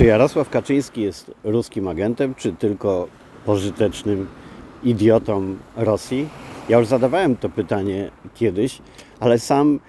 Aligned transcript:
Czy 0.00 0.06
Jarosław 0.06 0.50
Kaczyński 0.50 1.02
jest 1.02 1.30
ruskim 1.44 1.88
agentem, 1.88 2.34
czy 2.34 2.52
tylko 2.52 3.08
pożytecznym 3.46 4.26
idiotą 4.82 5.56
Rosji? 5.76 6.28
Ja 6.68 6.78
już 6.78 6.86
zadawałem 6.86 7.36
to 7.36 7.48
pytanie 7.48 8.10
kiedyś, 8.34 8.78
ale 9.20 9.38
sam 9.38 9.80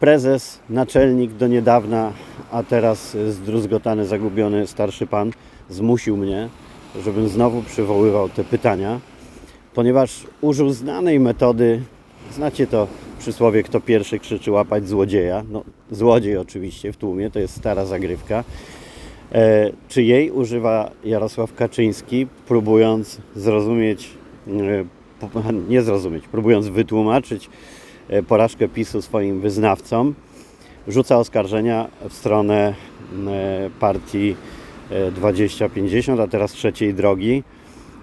prezes, 0.00 0.60
naczelnik 0.70 1.32
do 1.32 1.46
niedawna, 1.46 2.12
a 2.50 2.62
teraz 2.62 3.16
zdruzgotany, 3.28 4.06
zagubiony 4.06 4.66
starszy 4.66 5.06
pan 5.06 5.30
zmusił 5.68 6.16
mnie, 6.16 6.48
żebym 7.04 7.28
znowu 7.28 7.62
przywoływał 7.62 8.28
te 8.28 8.44
pytania, 8.44 9.00
ponieważ 9.74 10.26
użył 10.40 10.70
znanej 10.70 11.20
metody, 11.20 11.82
znacie 12.32 12.66
to 12.66 12.88
przysłowie, 13.18 13.62
kto 13.62 13.80
pierwszy 13.80 14.18
krzyczy 14.18 14.50
łapać 14.50 14.88
złodzieja, 14.88 15.44
no 15.50 15.62
złodziej 15.90 16.36
oczywiście 16.36 16.92
w 16.92 16.96
tłumie, 16.96 17.30
to 17.30 17.38
jest 17.38 17.56
stara 17.56 17.84
zagrywka, 17.84 18.44
czy 19.88 20.02
jej 20.02 20.30
używa 20.30 20.90
Jarosław 21.04 21.54
Kaczyński, 21.54 22.26
próbując 22.48 23.20
zrozumieć, 23.36 24.10
e, 24.48 24.84
nie 25.68 25.82
zrozumieć, 25.82 26.28
próbując 26.28 26.68
wytłumaczyć 26.68 27.50
e, 28.08 28.22
porażkę 28.22 28.68
PiSu 28.68 29.02
swoim 29.02 29.40
wyznawcom, 29.40 30.14
rzuca 30.88 31.16
oskarżenia 31.18 31.88
w 32.08 32.12
stronę 32.12 32.74
e, 33.26 33.70
partii 33.80 34.36
2050, 35.14 36.20
a 36.20 36.26
teraz 36.26 36.52
trzeciej 36.52 36.94
drogi 36.94 37.42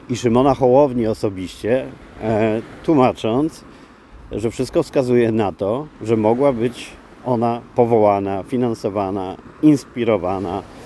i 0.10 0.16
Szymona 0.16 0.54
Hołowni 0.54 1.08
osobiście, 1.08 1.86
e, 2.22 2.62
tłumacząc, 2.84 3.64
że 4.32 4.52
wszystko 4.52 4.84
wskazuje 4.84 5.32
na 5.32 5.52
to, 5.52 5.88
że 6.02 6.18
mogła 6.18 6.54
być 6.54 6.90
ona 7.26 7.62
powołana, 7.76 8.44
finansowana, 8.44 9.38
inspirowana 9.62 10.60
e, 10.60 10.83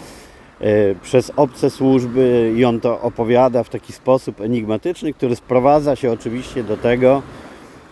przez 1.02 1.32
obce 1.36 1.70
służby 1.70 2.54
i 2.58 2.66
on 2.66 2.80
to 2.80 3.02
opowiada 3.02 3.64
w 3.64 3.70
taki 3.70 3.94
sposób 3.94 4.42
enigmatyczny, 4.42 5.14
który 5.14 5.36
sprowadza 5.36 5.96
się 5.96 6.12
oczywiście 6.12 6.64
do 6.64 6.78
tego, 6.78 7.22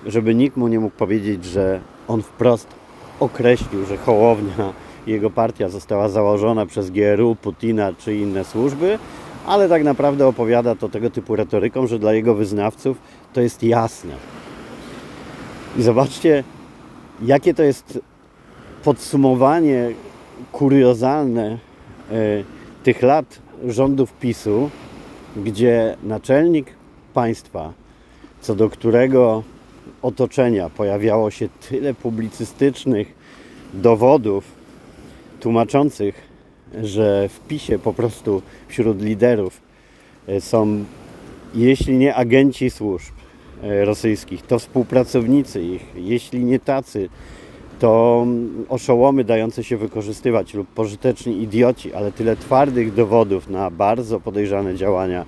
żeby 0.06 0.36
nikt 0.36 0.58
mu 0.58 0.68
nie 0.68 0.80
mógł 0.80 0.96
powiedzieć, 0.98 1.46
że 1.46 1.80
on 2.08 2.22
wprost 2.22 2.68
określił, 3.20 3.86
że 3.86 3.98
Hołownia 3.98 4.74
jego 5.08 5.30
partia 5.30 5.70
została 5.70 6.10
założona 6.10 6.66
przez 6.66 6.92
GRU, 6.92 7.36
Putina 7.36 7.94
czy 7.94 8.16
inne 8.16 8.44
służby, 8.44 9.00
ale 9.48 9.70
tak 9.70 9.84
naprawdę 9.84 10.28
opowiada 10.28 10.76
to 10.76 10.90
tego 10.90 11.10
typu 11.10 11.36
retoryką, 11.36 11.88
że 11.88 12.00
dla 12.00 12.14
jego 12.14 12.36
wyznawców 12.36 12.98
to 13.34 13.42
jest 13.42 13.64
jasne. 13.64 14.14
I 15.78 15.82
zobaczcie, 15.82 16.44
jakie 17.22 17.54
to 17.54 17.64
jest 17.64 18.00
podsumowanie 18.84 19.90
kuriozalne 20.52 21.58
e, 22.12 22.55
tych 22.86 23.02
lat 23.02 23.40
rządów 23.68 24.14
PiSu, 24.14 24.70
gdzie 25.38 25.98
naczelnik 26.04 26.68
państwa, 27.14 27.74
co 28.42 28.56
do 28.56 28.70
którego 28.70 29.44
otoczenia 30.02 30.70
pojawiało 30.70 31.32
się 31.32 31.50
tyle 31.70 31.94
publicystycznych 31.94 33.14
dowodów 33.74 34.44
tłumaczących, 35.40 36.22
że 36.84 37.30
w 37.30 37.40
PiSie 37.40 37.80
po 37.80 37.94
prostu 37.94 38.42
wśród 38.68 39.02
liderów 39.02 39.62
e, 40.28 40.42
są, 40.42 40.86
jeśli 41.54 41.98
nie 41.98 42.16
agenci 42.16 42.70
służb 42.70 43.14
e, 43.64 43.86
rosyjskich, 43.86 44.42
to 44.42 44.60
współpracownicy 44.60 45.62
ich, 45.62 45.86
jeśli 45.96 46.44
nie 46.44 46.60
tacy, 46.60 47.10
to 47.80 48.26
oszołomy 48.70 49.24
dające 49.24 49.64
się 49.64 49.78
wykorzystywać 49.78 50.54
lub 50.54 50.68
pożyteczni 50.68 51.42
idioci, 51.42 51.94
ale 51.94 52.12
tyle 52.12 52.36
twardych 52.36 52.94
dowodów 52.94 53.50
na 53.50 53.72
bardzo 53.72 54.20
podejrzane 54.20 54.76
działania 54.76 55.26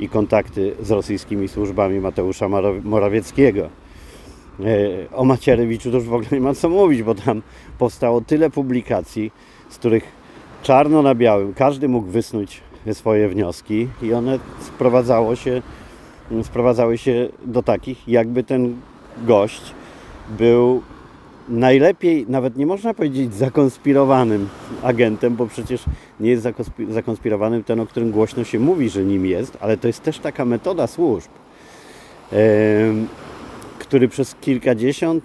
i 0.00 0.08
kontakty 0.08 0.74
z 0.82 0.90
rosyjskimi 0.90 1.48
służbami 1.48 2.00
Mateusza 2.00 2.48
Morawieckiego. 2.84 3.68
E, 4.60 5.16
o 5.16 5.24
Macierewiczu 5.24 5.90
to 5.90 5.96
już 5.96 6.06
w 6.06 6.14
ogóle 6.14 6.28
nie 6.32 6.40
ma 6.40 6.54
co 6.54 6.68
mówić, 6.68 7.02
bo 7.02 7.14
tam 7.14 7.42
powstało 7.78 8.20
tyle 8.20 8.50
publikacji, 8.50 9.32
z 9.68 9.78
których 9.78 10.04
czarno 10.62 11.02
na 11.02 11.14
białym 11.14 11.54
każdy 11.54 11.88
mógł 11.88 12.08
wysnuć 12.08 12.60
swoje 12.92 13.28
wnioski 13.28 13.88
i 14.02 14.12
one 14.12 14.38
sprowadzało 14.60 15.36
się, 15.36 15.62
sprowadzały 16.42 16.98
się 16.98 17.28
do 17.44 17.62
takich, 17.62 18.08
jakby 18.08 18.42
ten 18.44 18.76
gość 19.26 19.74
był 20.38 20.82
najlepiej, 21.48 22.26
nawet 22.28 22.56
nie 22.56 22.66
można 22.66 22.94
powiedzieć 22.94 23.34
zakonspirowanym 23.34 24.48
agentem, 24.82 25.36
bo 25.36 25.46
przecież 25.46 25.84
nie 26.20 26.30
jest 26.30 26.48
zakonspirowanym 26.88 27.64
ten, 27.64 27.80
o 27.80 27.86
którym 27.86 28.10
głośno 28.10 28.44
się 28.44 28.58
mówi, 28.58 28.88
że 28.88 29.04
nim 29.04 29.26
jest, 29.26 29.58
ale 29.60 29.76
to 29.76 29.86
jest 29.86 30.02
też 30.02 30.18
taka 30.18 30.44
metoda 30.44 30.86
służb, 30.86 31.30
który 33.78 34.08
przez 34.08 34.34
kilkadziesiąt 34.34 35.24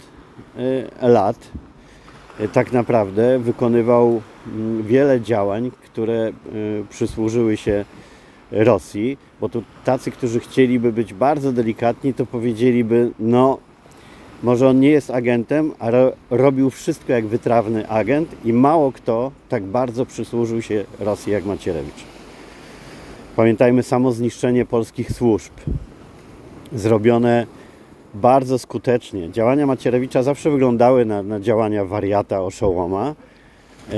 e, 1.02 1.08
lat 1.08 1.38
e, 2.40 2.48
tak 2.48 2.72
naprawdę 2.72 3.40
wykonywał 3.40 4.22
mm, 4.48 4.84
wiele 4.84 5.22
działań, 5.22 5.72
które 5.84 6.28
e, 6.28 6.32
przysłużyły 6.90 7.58
się 7.58 7.86
Rosji, 8.52 9.18
bo 9.42 9.50
tu 9.50 9.64
tacy, 9.86 10.12
którzy 10.12 10.40
chcieliby 10.40 10.94
być 10.94 11.14
bardzo 11.14 11.52
delikatni, 11.52 12.14
to 12.14 12.26
powiedzieliby, 12.26 13.12
no 13.20 13.58
może 14.44 14.70
on 14.70 14.80
nie 14.80 14.90
jest 14.90 15.10
agentem, 15.10 15.72
ale 15.80 16.12
robił 16.30 16.70
wszystko 16.70 17.14
jak 17.14 17.26
wytrawny 17.28 17.90
agent 17.90 18.36
i 18.46 18.54
mało 18.54 18.92
kto 18.92 19.32
tak 19.50 19.64
bardzo 19.64 20.06
przysłużył 20.06 20.62
się 20.62 20.84
Rosji 21.00 21.34
jak 21.34 21.46
Macierewicz. 21.46 22.04
Pamiętajmy 23.36 23.84
samo 23.84 24.12
zniszczenie 24.12 24.66
polskich 24.66 25.12
służb, 25.12 25.52
zrobione 26.74 27.48
bardzo 28.14 28.60
skutecznie. 28.60 29.32
Działania 29.32 29.66
Macierewicza 29.66 30.24
zawsze 30.24 30.52
wyglądały 30.52 31.06
na, 31.06 31.24
na 31.24 31.40
działania 31.40 31.86
wariata, 31.86 32.42
oszołoma. 32.42 33.16
Yy, 33.92 33.98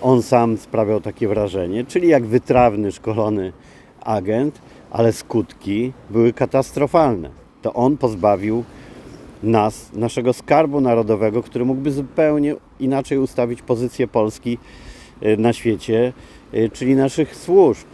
on 0.00 0.22
sam 0.22 0.58
sprawiał 0.58 1.00
takie 1.00 1.28
wrażenie, 1.28 1.84
czyli 1.84 2.08
jak 2.08 2.26
wytrawny, 2.26 2.92
szkolony 2.92 3.52
agent, 4.00 4.60
ale 4.90 5.12
skutki 5.12 5.92
były 6.10 6.32
katastrofalne. 6.32 7.30
To 7.62 7.72
on 7.74 7.96
pozbawił 7.96 8.64
nas, 9.44 9.92
naszego 9.92 10.32
skarbu 10.32 10.80
narodowego, 10.80 11.42
który 11.42 11.64
mógłby 11.64 11.90
zupełnie 11.90 12.54
inaczej 12.80 13.18
ustawić 13.18 13.62
pozycję 13.62 14.08
Polski 14.08 14.58
e, 15.20 15.36
na 15.36 15.52
świecie, 15.52 16.12
e, 16.52 16.68
czyli 16.68 16.96
naszych 16.96 17.36
służb. 17.36 17.86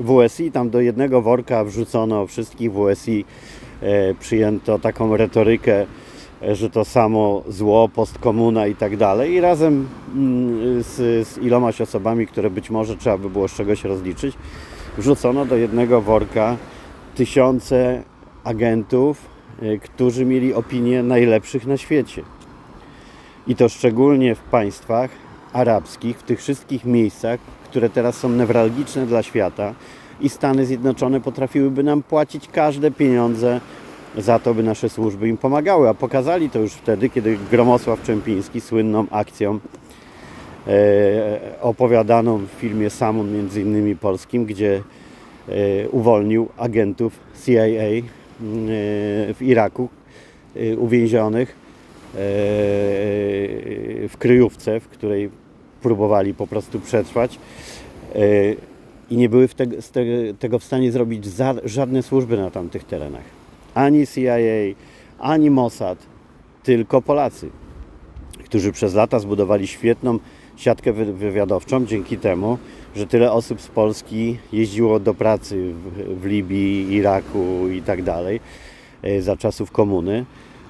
WSI, 0.00 0.52
tam 0.52 0.70
do 0.70 0.80
jednego 0.80 1.22
worka 1.22 1.64
wrzucono 1.64 2.26
wszystkich 2.26 2.72
WSI, 2.72 3.24
e, 3.82 4.14
przyjęto 4.14 4.78
taką 4.78 5.16
retorykę, 5.16 5.86
że 6.52 6.70
to 6.70 6.84
samo 6.84 7.42
zło, 7.48 7.88
postkomuna 7.88 8.66
i 8.66 8.74
tak 8.74 8.96
dalej. 8.96 9.32
I 9.32 9.40
razem 9.40 9.88
mm, 10.14 10.82
z, 10.82 11.28
z 11.28 11.38
ilomaś 11.38 11.80
osobami, 11.80 12.26
które 12.26 12.50
być 12.50 12.70
może 12.70 12.96
trzeba 12.96 13.18
by 13.18 13.30
było 13.30 13.48
z 13.48 13.54
czegoś 13.54 13.84
rozliczyć, 13.84 14.36
wrzucono 14.98 15.46
do 15.46 15.56
jednego 15.56 16.00
worka 16.00 16.56
tysiące 17.14 18.02
agentów, 18.44 19.37
którzy 19.82 20.24
mieli 20.24 20.54
opinię 20.54 21.02
najlepszych 21.02 21.66
na 21.66 21.76
świecie. 21.76 22.22
I 23.46 23.56
to 23.56 23.68
szczególnie 23.68 24.34
w 24.34 24.40
państwach 24.40 25.10
arabskich, 25.52 26.18
w 26.18 26.22
tych 26.22 26.38
wszystkich 26.38 26.84
miejscach, 26.84 27.40
które 27.64 27.90
teraz 27.90 28.16
są 28.16 28.28
newralgiczne 28.28 29.06
dla 29.06 29.22
świata 29.22 29.74
i 30.20 30.28
Stany 30.28 30.66
Zjednoczone 30.66 31.20
potrafiłyby 31.20 31.82
nam 31.82 32.02
płacić 32.02 32.48
każde 32.48 32.90
pieniądze 32.90 33.60
za 34.18 34.38
to, 34.38 34.54
by 34.54 34.62
nasze 34.62 34.88
służby 34.88 35.28
im 35.28 35.36
pomagały. 35.36 35.88
A 35.88 35.94
pokazali 35.94 36.50
to 36.50 36.58
już 36.58 36.72
wtedy, 36.72 37.10
kiedy 37.10 37.38
Gromosław 37.50 38.02
Czempiński 38.02 38.60
słynną 38.60 39.06
akcją 39.10 39.58
e, 40.66 41.40
opowiadaną 41.60 42.38
w 42.38 42.48
filmie 42.48 42.90
Samun 42.90 43.32
między 43.32 43.62
innymi 43.62 43.96
polskim, 43.96 44.44
gdzie 44.44 44.82
e, 45.48 45.88
uwolnił 45.88 46.48
agentów 46.56 47.12
CIA 47.44 48.08
w 48.40 49.36
Iraku 49.40 49.88
y, 50.56 50.78
uwięzionych 50.78 51.48
e, 51.48 51.54
w 54.08 54.14
kryjówce, 54.18 54.80
w 54.80 54.88
której 54.88 55.30
próbowali 55.82 56.34
po 56.34 56.46
prostu 56.46 56.80
przetrwać 56.80 57.38
e, 58.14 58.18
i 59.10 59.16
nie 59.16 59.28
były 59.28 59.48
tego 60.38 60.58
w 60.58 60.64
stanie 60.64 60.92
zrobić 60.92 61.24
żadne 61.64 62.02
służby 62.02 62.36
na 62.36 62.50
tamtych 62.50 62.84
terenach. 62.84 63.24
Ani 63.74 64.06
CIA, 64.06 64.36
ani 65.18 65.50
Mossad, 65.50 65.98
tylko 66.62 67.02
Polacy, 67.02 67.50
którzy 68.44 68.72
przez 68.72 68.94
lata 68.94 69.18
zbudowali 69.18 69.66
świetną 69.66 70.18
siatkę 70.58 70.92
wywiadowczą 70.92 71.86
dzięki 71.86 72.18
temu, 72.18 72.58
że 72.96 73.06
tyle 73.06 73.32
osób 73.32 73.60
z 73.60 73.68
Polski 73.68 74.38
jeździło 74.52 75.00
do 75.00 75.14
pracy 75.14 75.72
w, 75.72 76.20
w 76.20 76.26
Libii, 76.26 76.94
Iraku 76.94 77.68
i 77.68 77.82
tak 77.82 78.02
dalej 78.02 78.40
e, 79.02 79.22
za 79.22 79.36
czasów 79.36 79.70
komuny 79.70 80.24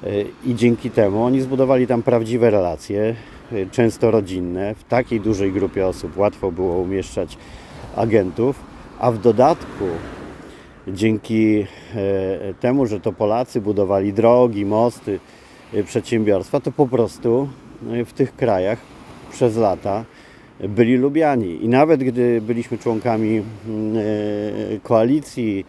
e, 0.04 0.08
i 0.46 0.54
dzięki 0.54 0.90
temu 0.90 1.24
oni 1.24 1.40
zbudowali 1.40 1.86
tam 1.86 2.02
prawdziwe 2.02 2.50
relacje, 2.50 3.14
e, 3.52 3.66
często 3.66 4.10
rodzinne. 4.10 4.74
W 4.74 4.84
takiej 4.84 5.20
dużej 5.20 5.52
grupie 5.52 5.86
osób 5.86 6.16
łatwo 6.16 6.52
było 6.52 6.78
umieszczać 6.78 7.38
agentów, 7.96 8.60
a 8.98 9.10
w 9.10 9.18
dodatku 9.18 9.84
dzięki 10.88 11.66
temu, 12.60 12.86
że 12.86 13.00
to 13.00 13.12
Polacy 13.12 13.60
budowali 13.60 14.12
drogi, 14.12 14.64
mosty, 14.64 15.20
przedsiębiorstwa, 15.84 16.60
to 16.60 16.72
po 16.72 16.86
prostu 16.86 17.48
w 17.82 18.12
tych 18.12 18.36
krajach 18.36 18.78
przez 19.30 19.56
lata 19.56 20.04
byli 20.60 20.96
lubiani. 20.96 21.64
I 21.64 21.68
nawet 21.68 22.04
gdy 22.04 22.40
byliśmy 22.40 22.78
członkami 22.78 23.42
mm, 23.68 23.96
koalicji, 24.82 25.64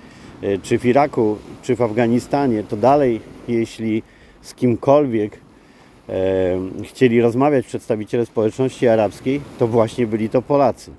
czy 0.63 0.79
w 0.79 0.85
Iraku, 0.85 1.37
czy 1.61 1.75
w 1.75 1.81
Afganistanie, 1.81 2.63
to 2.63 2.77
dalej, 2.77 3.21
jeśli 3.47 4.03
z 4.41 4.53
kimkolwiek 4.53 5.39
chcieli 6.83 7.21
rozmawiać 7.21 7.65
przedstawiciele 7.65 8.25
społeczności 8.25 8.87
arabskiej, 8.87 9.41
to 9.59 9.67
właśnie 9.67 10.07
byli 10.07 10.29
to 10.29 10.41
Polacy. 10.41 10.91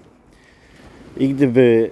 I 1.17 1.29
gdyby 1.29 1.91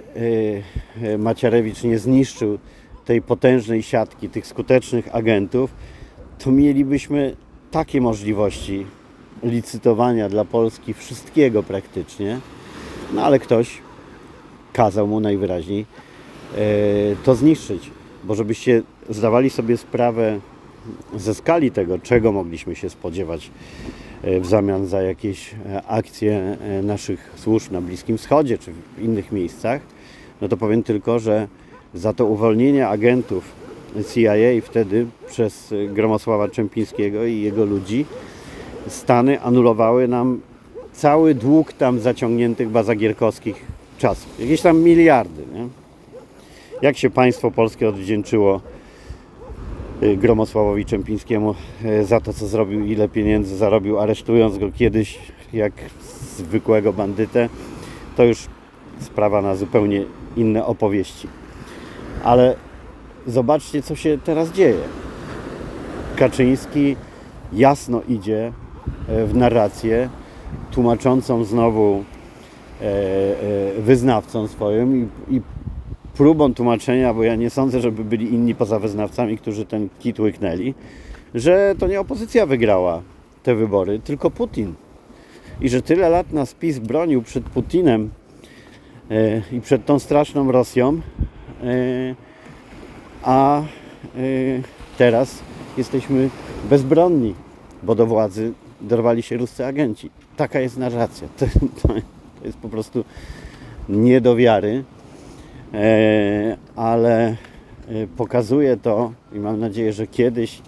e, 1.02 1.08
e, 1.08 1.18
Macierewicz 1.18 1.82
nie 1.82 1.98
zniszczył 1.98 2.58
tej 3.04 3.22
potężnej 3.22 3.82
siatki, 3.82 4.28
tych 4.28 4.46
skutecznych 4.46 5.14
agentów, 5.14 5.74
to 6.38 6.50
mielibyśmy 6.50 7.36
takie 7.70 8.00
możliwości 8.00 8.86
licytowania 9.42 10.28
dla 10.28 10.44
Polski 10.44 10.94
wszystkiego 10.94 11.62
praktycznie, 11.62 12.40
no 13.14 13.24
ale 13.24 13.38
ktoś 13.38 13.78
kazał 14.72 15.06
mu 15.06 15.20
najwyraźniej 15.20 15.86
e, 16.54 16.56
to 17.24 17.34
zniszczyć. 17.34 17.90
Bo 18.24 18.34
żebyście 18.34 18.82
zdawali 19.08 19.50
sobie 19.50 19.76
sprawę 19.76 20.40
ze 21.16 21.34
skali 21.34 21.70
tego, 21.70 21.98
czego 21.98 22.32
mogliśmy 22.32 22.76
się 22.76 22.90
spodziewać 22.90 23.50
E, 24.22 24.40
w 24.40 24.46
zamian 24.46 24.86
za 24.86 25.02
jakieś 25.02 25.54
e, 25.54 25.82
akcje 25.82 26.56
naszych 26.82 27.32
służb 27.36 27.72
na 27.72 27.80
Bliskim 27.80 28.18
Wschodzie 28.18 28.58
czy 28.58 28.72
w 28.72 29.02
innych 29.02 29.32
miejscach, 29.32 29.82
no 30.40 30.48
to 30.48 30.56
powiem 30.56 30.82
tylko, 30.82 31.18
że 31.18 31.48
za 31.94 32.12
to 32.12 32.26
uwolnienie 32.26 32.88
agentów 32.88 33.44
CIA 34.14 34.34
wtedy 34.62 35.06
przez 35.26 35.74
Gromosława 35.88 36.48
Czempińskiego 36.48 37.24
i 37.24 37.40
jego 37.40 37.64
ludzi 37.64 38.06
Stany 38.88 39.40
anulowały 39.42 40.08
nam 40.08 40.40
cały 40.92 41.34
dług 41.34 41.72
tam 41.72 42.00
zaciągniętych 42.00 42.68
bazagierkowskich 42.68 43.66
czasów. 43.98 44.40
Jakieś 44.40 44.60
tam 44.60 44.78
miliardy. 44.78 45.42
Nie? 45.54 45.68
Jak 46.82 46.96
się 46.96 47.10
państwo 47.10 47.50
polskie 47.50 47.88
odwdzięczyło 47.88 48.60
Y, 50.02 50.16
Gromosławowi 50.16 50.84
Czempińskiemu 50.84 51.54
y, 51.84 52.04
za 52.04 52.20
to, 52.20 52.32
co 52.32 52.46
zrobił, 52.46 52.84
ile 52.84 53.08
pieniędzy 53.08 53.56
zarobił, 53.56 53.98
aresztując 53.98 54.58
go 54.58 54.72
kiedyś 54.72 55.18
jak 55.52 55.72
zwykłego 56.36 56.92
bandytę, 56.92 57.48
to 58.16 58.24
już 58.24 58.46
sprawa 59.00 59.42
na 59.42 59.56
zupełnie 59.56 60.04
inne 60.36 60.64
opowieści. 60.64 61.28
Ale 62.24 62.56
zobaczcie, 63.26 63.82
co 63.82 63.96
się 63.96 64.18
teraz 64.24 64.52
dzieje. 64.52 64.80
Kaczyński 66.16 66.96
jasno 67.52 68.02
idzie 68.08 68.52
w 69.26 69.34
narrację, 69.34 70.08
tłumaczącą 70.70 71.44
znowu 71.44 72.04
e, 72.80 72.84
e, 72.84 73.80
wyznawcą 73.80 74.48
swoim 74.48 74.96
i, 75.30 75.34
i 75.36 75.40
próbą 76.14 76.54
tłumaczenia, 76.54 77.14
bo 77.14 77.22
ja 77.22 77.36
nie 77.36 77.50
sądzę, 77.50 77.80
żeby 77.80 78.04
byli 78.04 78.34
inni 78.34 78.54
poza 78.54 78.78
wyznawcami, 78.78 79.38
którzy 79.38 79.64
ten 79.64 79.88
kit 80.00 80.20
łyknęli, 80.20 80.74
że 81.34 81.74
to 81.78 81.86
nie 81.86 82.00
opozycja 82.00 82.46
wygrała 82.46 83.02
te 83.42 83.54
wybory, 83.54 83.98
tylko 83.98 84.30
Putin. 84.30 84.74
I 85.60 85.68
że 85.68 85.82
tyle 85.82 86.08
lat 86.08 86.32
nas 86.32 86.54
PiS 86.54 86.78
bronił 86.78 87.22
przed 87.22 87.44
Putinem 87.44 88.10
e, 89.10 89.42
i 89.52 89.60
przed 89.60 89.86
tą 89.86 89.98
straszną 89.98 90.52
Rosją, 90.52 91.00
e, 91.62 92.14
a 93.22 93.60
e, 93.60 93.64
teraz 94.98 95.38
jesteśmy 95.76 96.30
bezbronni, 96.70 97.34
bo 97.82 97.94
do 97.94 98.06
władzy 98.06 98.52
dorwali 98.80 99.22
się 99.22 99.36
ruscy 99.36 99.66
agenci. 99.66 100.10
Taka 100.36 100.60
jest 100.60 100.76
narracja. 100.76 101.28
To, 101.38 101.46
to 101.88 101.94
jest 102.44 102.58
po 102.58 102.68
prostu 102.68 103.04
nie 103.88 104.20
do 104.20 104.36
wiary. 104.36 104.84
E, 105.74 106.56
ale 106.76 107.28
e, 107.28 107.36
pokazuje 108.16 108.76
to 108.76 109.12
i 109.32 109.38
mam 109.38 109.60
nadzieję, 109.60 109.92
że 109.92 110.06
kiedyś 110.06 110.62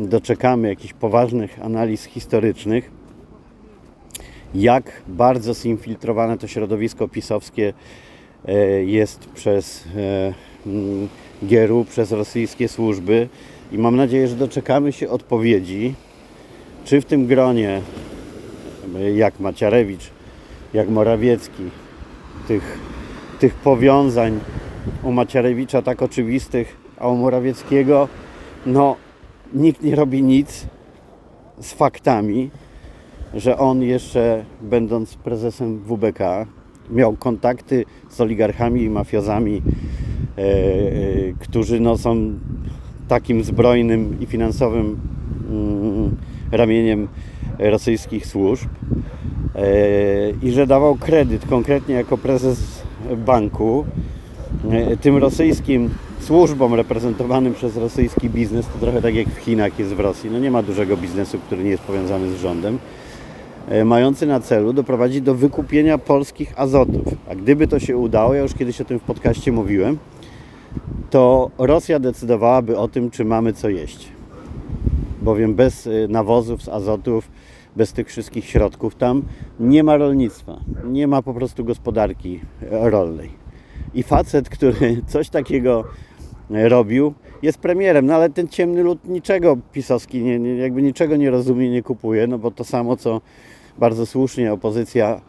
doczekamy 0.00 0.68
jakichś 0.68 0.92
poważnych 0.92 1.58
analiz 1.62 2.04
historycznych, 2.04 2.90
jak 4.54 5.02
bardzo 5.08 5.54
zinfiltrowane 5.54 6.38
to 6.38 6.46
środowisko 6.46 7.08
pisowskie 7.08 7.72
e, 8.48 8.54
jest 8.84 9.26
przez 9.26 9.84
mm, 10.66 11.08
Gieru, 11.46 11.84
przez 11.84 12.12
rosyjskie 12.12 12.68
służby 12.68 13.28
i 13.72 13.78
mam 13.78 13.96
nadzieję, 13.96 14.28
że 14.28 14.36
doczekamy 14.36 14.92
się 14.92 15.08
odpowiedzi, 15.08 15.94
czy 16.90 17.00
w 17.00 17.04
tym 17.04 17.26
gronie 17.26 17.82
jak 19.14 19.40
Maciarewicz, 19.40 20.10
jak 20.74 20.88
Morawiecki, 20.88 21.62
tych 22.48 22.78
tych 23.40 23.54
powiązań 23.54 24.40
u 25.02 25.12
Macierewicza 25.12 25.82
tak 25.82 26.02
oczywistych, 26.02 26.76
a 26.98 27.08
u 27.08 27.16
Morawieckiego 27.16 28.08
no 28.66 28.96
nikt 29.54 29.82
nie 29.82 29.96
robi 29.96 30.22
nic 30.22 30.66
z 31.60 31.72
faktami, 31.72 32.50
że 33.34 33.58
on 33.58 33.82
jeszcze 33.82 34.44
będąc 34.60 35.14
prezesem 35.14 35.78
WBK 35.78 36.46
miał 36.90 37.16
kontakty 37.16 37.84
z 38.08 38.20
oligarchami 38.20 38.82
i 38.82 38.90
mafiozami, 38.90 39.62
e, 40.38 40.42
e, 40.42 40.52
którzy 41.38 41.80
no, 41.80 41.98
są 41.98 42.38
takim 43.08 43.44
zbrojnym 43.44 44.20
i 44.20 44.26
finansowym 44.26 45.00
mm, 45.50 46.16
ramieniem 46.52 47.08
rosyjskich 47.58 48.26
służb 48.26 48.68
e, 49.54 50.30
i 50.42 50.50
że 50.50 50.66
dawał 50.66 50.94
kredyt 50.94 51.46
konkretnie 51.46 51.94
jako 51.94 52.18
prezes 52.18 52.82
banku, 53.16 53.84
e, 54.70 54.96
tym 54.96 55.16
rosyjskim 55.16 55.90
służbom 56.20 56.74
reprezentowanym 56.74 57.54
przez 57.54 57.76
rosyjski 57.76 58.30
biznes, 58.30 58.66
to 58.66 58.78
trochę 58.78 59.02
tak 59.02 59.14
jak 59.14 59.28
w 59.28 59.36
Chinach 59.36 59.78
jest 59.78 59.94
w 59.94 60.00
Rosji. 60.00 60.30
No 60.30 60.38
nie 60.38 60.50
ma 60.50 60.62
dużego 60.62 60.96
biznesu, 60.96 61.38
który 61.38 61.64
nie 61.64 61.70
jest 61.70 61.82
powiązany 61.82 62.30
z 62.30 62.40
rządem, 62.40 62.78
e, 63.68 63.84
mający 63.84 64.26
na 64.26 64.40
celu 64.40 64.72
doprowadzić 64.72 65.20
do 65.20 65.34
wykupienia 65.34 65.98
polskich 65.98 66.52
azotów. 66.56 67.14
A 67.30 67.34
gdyby 67.34 67.66
to 67.66 67.78
się 67.78 67.96
udało, 67.96 68.34
ja 68.34 68.42
już 68.42 68.54
kiedyś 68.54 68.80
o 68.80 68.84
tym 68.84 68.98
w 68.98 69.02
podcaście 69.02 69.52
mówiłem, 69.52 69.98
to 71.10 71.50
Rosja 71.58 71.98
decydowałaby 71.98 72.78
o 72.78 72.88
tym, 72.88 73.10
czy 73.10 73.24
mamy 73.24 73.52
co 73.52 73.68
jeść. 73.68 74.08
Bowiem 75.22 75.54
bez 75.54 75.86
e, 75.86 75.90
nawozów 76.08 76.62
z 76.62 76.68
azotów 76.68 77.30
bez 77.76 77.92
tych 77.92 78.08
wszystkich 78.08 78.44
środków 78.44 78.94
tam 78.94 79.22
nie 79.60 79.84
ma 79.84 79.96
rolnictwa, 79.96 80.60
nie 80.84 81.06
ma 81.06 81.22
po 81.22 81.34
prostu 81.34 81.64
gospodarki 81.64 82.40
rolnej. 82.70 83.30
I 83.94 84.02
facet, 84.02 84.48
który 84.48 85.02
coś 85.12 85.28
takiego 85.28 85.84
robił, 86.50 87.14
jest 87.42 87.58
premierem, 87.58 88.06
no 88.06 88.14
ale 88.14 88.30
ten 88.30 88.48
ciemny 88.48 88.82
lud 88.82 89.08
niczego 89.08 89.56
pisowski, 89.72 90.22
nie, 90.22 90.38
nie, 90.38 90.56
jakby 90.56 90.82
niczego 90.82 91.16
nie 91.16 91.30
rozumie, 91.30 91.70
nie 91.70 91.82
kupuje, 91.82 92.26
no 92.26 92.38
bo 92.38 92.50
to 92.50 92.64
samo, 92.64 92.96
co 92.96 93.20
bardzo 93.78 94.06
słusznie 94.06 94.52
opozycja 94.52 95.20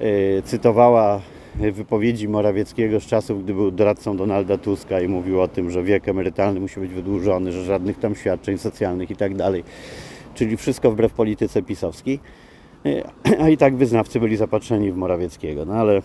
y, 0.00 0.42
cytowała 0.44 1.20
wypowiedzi 1.54 2.28
Morawieckiego 2.28 3.00
z 3.00 3.06
czasów, 3.06 3.44
gdy 3.44 3.54
był 3.54 3.70
doradcą 3.70 4.16
Donalda 4.16 4.58
Tuska 4.58 5.00
i 5.00 5.08
mówił 5.08 5.40
o 5.40 5.48
tym, 5.48 5.70
że 5.70 5.82
wiek 5.82 6.08
emerytalny 6.08 6.60
musi 6.60 6.80
być 6.80 6.92
wydłużony, 6.92 7.52
że 7.52 7.64
żadnych 7.64 7.98
tam 7.98 8.14
świadczeń 8.14 8.58
socjalnych 8.58 9.10
i 9.10 9.16
tak 9.16 9.34
dalej 9.34 9.64
czyli 10.34 10.56
wszystko 10.56 10.90
wbrew 10.90 11.12
polityce 11.12 11.62
pisowskiej. 11.62 12.20
A 13.42 13.48
i 13.48 13.56
tak 13.56 13.76
wyznawcy 13.76 14.20
byli 14.20 14.36
zapatrzeni 14.36 14.92
w 14.92 14.96
Morawieckiego. 14.96 15.64
No 15.64 15.74
ale 15.74 16.02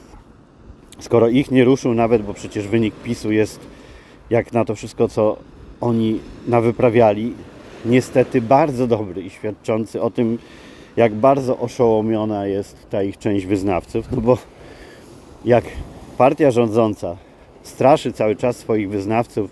skoro 0.99 1.27
ich 1.27 1.51
nie 1.51 1.63
ruszył 1.63 1.93
nawet, 1.93 2.21
bo 2.21 2.33
przecież 2.33 2.67
wynik 2.67 2.95
PiSu 2.95 3.31
jest 3.31 3.59
jak 4.29 4.53
na 4.53 4.65
to 4.65 4.75
wszystko, 4.75 5.07
co 5.07 5.37
oni 5.81 6.19
nawyprawiali, 6.47 7.33
niestety 7.85 8.41
bardzo 8.41 8.87
dobry 8.87 9.21
i 9.21 9.29
świadczący 9.29 10.01
o 10.01 10.11
tym, 10.11 10.37
jak 10.97 11.15
bardzo 11.15 11.57
oszołomiona 11.57 12.47
jest 12.47 12.89
ta 12.89 13.03
ich 13.03 13.17
część 13.17 13.45
wyznawców, 13.45 14.11
no 14.11 14.21
bo 14.21 14.37
jak 15.47 15.63
partia 16.17 16.51
rządząca 16.51 17.17
straszy 17.63 18.13
cały 18.13 18.35
czas 18.35 18.57
swoich 18.57 18.89
wyznawców 18.89 19.51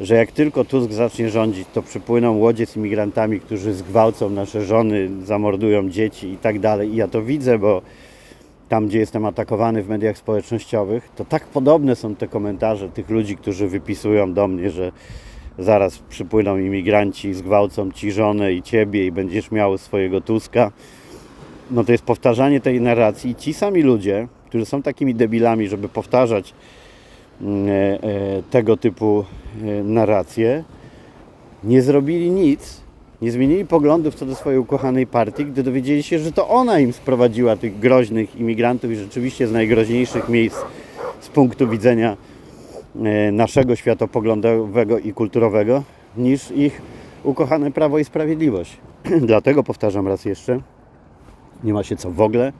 że 0.00 0.14
jak 0.14 0.32
tylko 0.32 0.64
Tusk 0.64 0.92
zacznie 0.92 1.30
rządzić, 1.30 1.68
to 1.74 1.82
przypłyną 1.82 2.36
łodzie 2.36 2.66
z 2.66 2.76
imigrantami, 2.76 3.40
którzy 3.40 3.74
zgwałcą 3.74 4.30
nasze 4.30 4.64
żony, 4.64 5.10
zamordują 5.24 5.90
dzieci 5.90 6.28
i 6.28 6.36
tak 6.36 6.58
dalej. 6.58 6.92
I 6.92 6.96
ja 6.96 7.08
to 7.08 7.22
widzę, 7.22 7.58
bo 7.58 7.82
tam, 8.68 8.86
gdzie 8.86 8.98
jestem 8.98 9.24
atakowany 9.24 9.82
w 9.82 9.88
mediach 9.88 10.18
społecznościowych, 10.18 11.10
to 11.16 11.24
tak 11.24 11.44
podobne 11.46 11.96
są 11.96 12.14
te 12.14 12.28
komentarze 12.28 12.88
tych 12.88 13.10
ludzi, 13.10 13.36
którzy 13.36 13.68
wypisują 13.68 14.34
do 14.34 14.48
mnie, 14.48 14.70
że 14.70 14.92
zaraz 15.58 15.98
przypłyną 15.98 16.58
imigranci, 16.58 17.34
zgwałcą 17.34 17.92
ci 17.92 18.12
żonę 18.12 18.52
i 18.52 18.62
ciebie 18.62 19.06
i 19.06 19.12
będziesz 19.12 19.50
miał 19.50 19.78
swojego 19.78 20.20
Tuska. 20.20 20.72
No 21.70 21.84
to 21.84 21.92
jest 21.92 22.04
powtarzanie 22.04 22.60
tej 22.60 22.80
narracji. 22.80 23.30
I 23.30 23.34
ci 23.34 23.54
sami 23.54 23.82
ludzie, 23.82 24.28
którzy 24.52 24.64
są 24.64 24.82
takimi 24.82 25.14
debilami, 25.14 25.68
żeby 25.68 25.88
powtarzać 25.88 26.54
mm, 27.40 27.68
e, 27.68 27.72
e, 27.72 27.98
tego 28.50 28.76
typu 28.76 29.24
e, 29.62 29.82
narracje, 29.84 30.64
nie 31.64 31.82
zrobili 31.82 32.30
nic, 32.30 32.80
nie 33.22 33.32
zmienili 33.32 33.66
poglądów 33.66 34.14
co 34.14 34.26
do 34.26 34.34
swojej 34.34 34.58
ukochanej 34.58 35.06
partii, 35.06 35.44
gdy 35.44 35.62
dowiedzieli 35.62 36.02
się, 36.02 36.18
że 36.18 36.32
to 36.32 36.48
ona 36.48 36.78
im 36.78 36.92
sprowadziła 36.92 37.56
tych 37.56 37.78
groźnych 37.78 38.36
imigrantów 38.36 38.90
i 38.90 38.96
rzeczywiście 38.96 39.48
z 39.48 39.52
najgroźniejszych 39.52 40.28
miejsc 40.28 40.58
z 41.20 41.28
punktu 41.28 41.68
widzenia 41.68 42.16
naszego 43.32 43.76
światopoglądowego 43.76 44.98
i 44.98 45.12
kulturowego, 45.12 45.82
niż 46.16 46.50
ich 46.50 46.82
ukochane 47.24 47.70
Prawo 47.70 47.98
i 47.98 48.04
Sprawiedliwość. 48.04 48.76
Dlatego 49.30 49.62
powtarzam 49.62 50.08
raz 50.08 50.24
jeszcze, 50.24 50.60
nie 51.64 51.72
ma 51.72 51.82
się 51.82 51.96
co 51.96 52.10
w 52.10 52.20
ogóle 52.20 52.52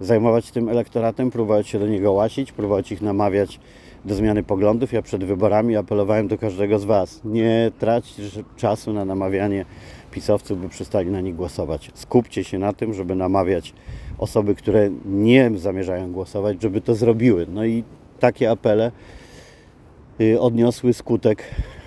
zajmować 0.00 0.50
tym 0.50 0.68
elektoratem, 0.68 1.30
próbować 1.30 1.68
się 1.68 1.78
do 1.78 1.86
niego 1.86 2.12
łasić, 2.12 2.52
próbować 2.52 2.92
ich 2.92 3.02
namawiać 3.02 3.60
do 4.04 4.14
zmiany 4.14 4.42
poglądów. 4.42 4.92
Ja 4.92 5.02
przed 5.02 5.24
wyborami 5.24 5.76
apelowałem 5.76 6.28
do 6.28 6.38
każdego 6.38 6.78
z 6.78 6.84
Was. 6.84 7.20
Nie 7.24 7.70
traćcie 7.78 8.22
czasu 8.56 8.92
na 8.92 9.04
namawianie 9.04 9.64
pisowców, 10.10 10.60
by 10.60 10.68
przestali 10.68 11.10
na 11.10 11.20
nich 11.20 11.36
głosować. 11.36 11.90
Skupcie 11.94 12.44
się 12.44 12.58
na 12.58 12.72
tym, 12.72 12.94
żeby 12.94 13.14
namawiać 13.14 13.74
osoby, 14.18 14.54
które 14.54 14.90
nie 15.04 15.50
zamierzają 15.56 16.12
głosować, 16.12 16.62
żeby 16.62 16.80
to 16.80 16.94
zrobiły. 16.94 17.46
No 17.48 17.64
i 17.64 17.84
takie 18.20 18.50
apele 18.50 18.92
y, 20.20 20.40
odniosły 20.40 20.92
skutek 20.92 21.44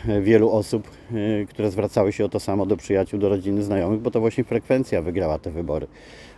y, 0.10 0.22
wielu 0.22 0.52
osób, 0.52 0.88
y, 1.12 1.48
które 1.50 1.72
zwracały 1.72 2.12
się 2.12 2.26
o 2.26 2.30
to 2.30 2.40
samo 2.40 2.66
do 2.66 2.78
przyjaciół, 2.78 3.20
do 3.20 3.30
rodziny, 3.30 3.64
znajomych, 3.64 4.00
bo 4.00 4.12
to 4.12 4.20
właśnie 4.20 4.44
frekwencja 4.44 5.02
wygrała 5.02 5.40
te 5.40 5.52
wybory. 5.52 5.88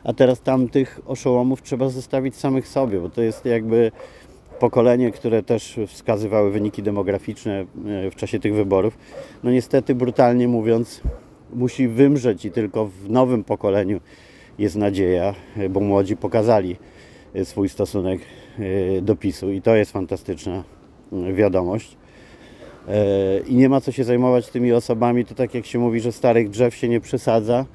A 0.08 0.14
teraz 0.14 0.42
tamtych 0.42 1.00
oszołomów 1.06 1.62
trzeba 1.62 1.90
zostawić 1.90 2.36
samych 2.36 2.68
sobie, 2.68 3.00
bo 3.00 3.10
to 3.10 3.22
jest 3.22 3.46
jakby 3.46 3.92
pokolenie, 4.60 5.12
które 5.12 5.44
też 5.44 5.80
wskazywały 5.88 6.52
wyniki 6.52 6.84
demograficzne 6.84 7.60
e, 7.62 7.66
w 8.12 8.16
czasie 8.16 8.40
tych 8.40 8.54
wyborów, 8.54 8.98
no 9.44 9.52
niestety 9.52 9.96
brutalnie 9.96 10.48
mówiąc, 10.48 11.02
musi 11.54 11.88
wymrzeć 11.88 12.46
i 12.46 12.52
tylko 12.52 12.86
w 12.86 13.10
nowym 13.10 13.44
pokoleniu 13.44 14.00
jest 14.60 14.76
nadzieja, 14.76 15.36
e, 15.58 15.70
bo 15.70 15.80
młodzi 15.80 16.18
pokazali 16.18 16.76
e, 17.34 17.46
swój 17.46 17.70
stosunek 17.70 18.22
do 19.02 19.16
PiSu. 19.16 19.52
I 19.52 19.62
to 19.62 19.76
jest 19.76 19.92
fantastyczna 19.92 20.64
wiadomość. 21.34 21.98
I 23.48 23.56
nie 23.56 23.70
ma 23.70 23.82
co 23.82 23.92
się 23.92 24.04
zajmować 24.04 24.50
tymi 24.50 24.74
osobami, 24.74 25.26
to 25.26 25.36
tak 25.36 25.54
jak 25.54 25.66
się 25.66 25.80
mówi, 25.80 26.00
że 26.00 26.12
starych 26.12 26.50
drzew 26.50 26.76
się 26.76 26.90
nie 26.90 27.00
przesadza 27.00 27.66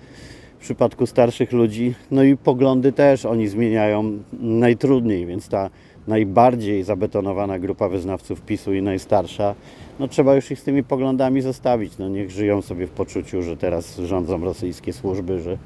w 0.63 0.65
przypadku 0.65 1.07
starszych 1.07 1.53
ludzi, 1.53 1.95
no 2.11 2.23
i 2.23 2.37
poglądy 2.37 2.93
też 2.93 3.27
oni 3.27 3.49
zmieniają 3.49 4.19
najtrudniej, 4.41 5.27
więc 5.27 5.49
ta 5.49 5.71
najbardziej 6.07 6.83
zabetonowana 6.83 7.59
grupa 7.59 7.89
wyznawców 7.89 8.41
PiSu 8.41 8.75
i 8.75 8.83
najstarsza, 8.83 9.55
no 10.01 10.09
trzeba 10.09 10.35
już 10.35 10.51
ich 10.51 10.61
z 10.61 10.63
tymi 10.65 10.85
poglądami 10.85 11.41
zostawić. 11.41 11.99
No 11.99 12.09
niech 12.09 12.31
żyją 12.31 12.63
sobie 12.63 12.87
w 12.87 12.91
poczuciu, 12.91 13.43
że 13.43 13.57
teraz 13.57 13.99
rządzą 13.99 14.45
rosyjskie 14.45 14.93
służby, 14.93 15.41
że, 15.41 15.59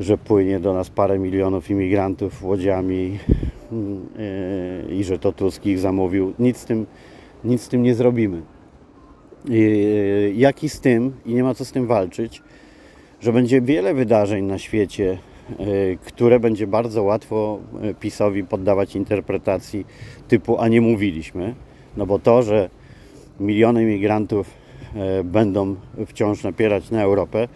że 0.00 0.18
płynie 0.18 0.60
do 0.60 0.74
nas 0.74 0.90
parę 0.90 1.18
milionów 1.18 1.70
imigrantów 1.70 2.44
łodziami 2.44 3.18
yy, 4.88 4.94
i 4.94 5.04
że 5.04 5.18
to 5.18 5.32
Tusk 5.32 5.66
ich 5.66 5.78
zamówił. 5.78 6.32
Nic 6.38 6.56
z 6.56 6.64
tym, 6.64 6.86
nic 7.44 7.62
z 7.62 7.68
tym 7.68 7.82
nie 7.82 7.94
zrobimy. 7.94 8.42
Yy, 9.48 10.32
jak 10.36 10.64
i 10.64 10.68
z 10.68 10.80
tym, 10.80 11.12
i 11.26 11.34
nie 11.34 11.42
ma 11.42 11.54
co 11.54 11.64
z 11.64 11.72
tym 11.72 11.86
walczyć, 11.86 12.42
że 13.20 13.32
będzie 13.32 13.60
wiele 13.60 13.94
wydarzeń 13.94 14.44
na 14.44 14.58
świecie, 14.58 15.18
Y, 15.60 15.98
które 16.04 16.40
będzie 16.40 16.66
bardzo 16.66 17.02
łatwo 17.02 17.58
y, 17.84 17.94
PiSowi 17.94 18.44
poddawać 18.44 18.96
interpretacji 18.96 19.86
typu 20.28 20.58
a 20.58 20.68
nie 20.68 20.80
mówiliśmy. 20.80 21.54
No 21.96 22.06
bo 22.06 22.18
to, 22.18 22.42
że 22.42 22.70
miliony 23.40 23.82
imigrantów 23.82 24.50
y, 25.20 25.24
będą 25.24 25.76
wciąż 26.06 26.42
napierać 26.42 26.90
na 26.90 27.02
Europę, 27.02 27.48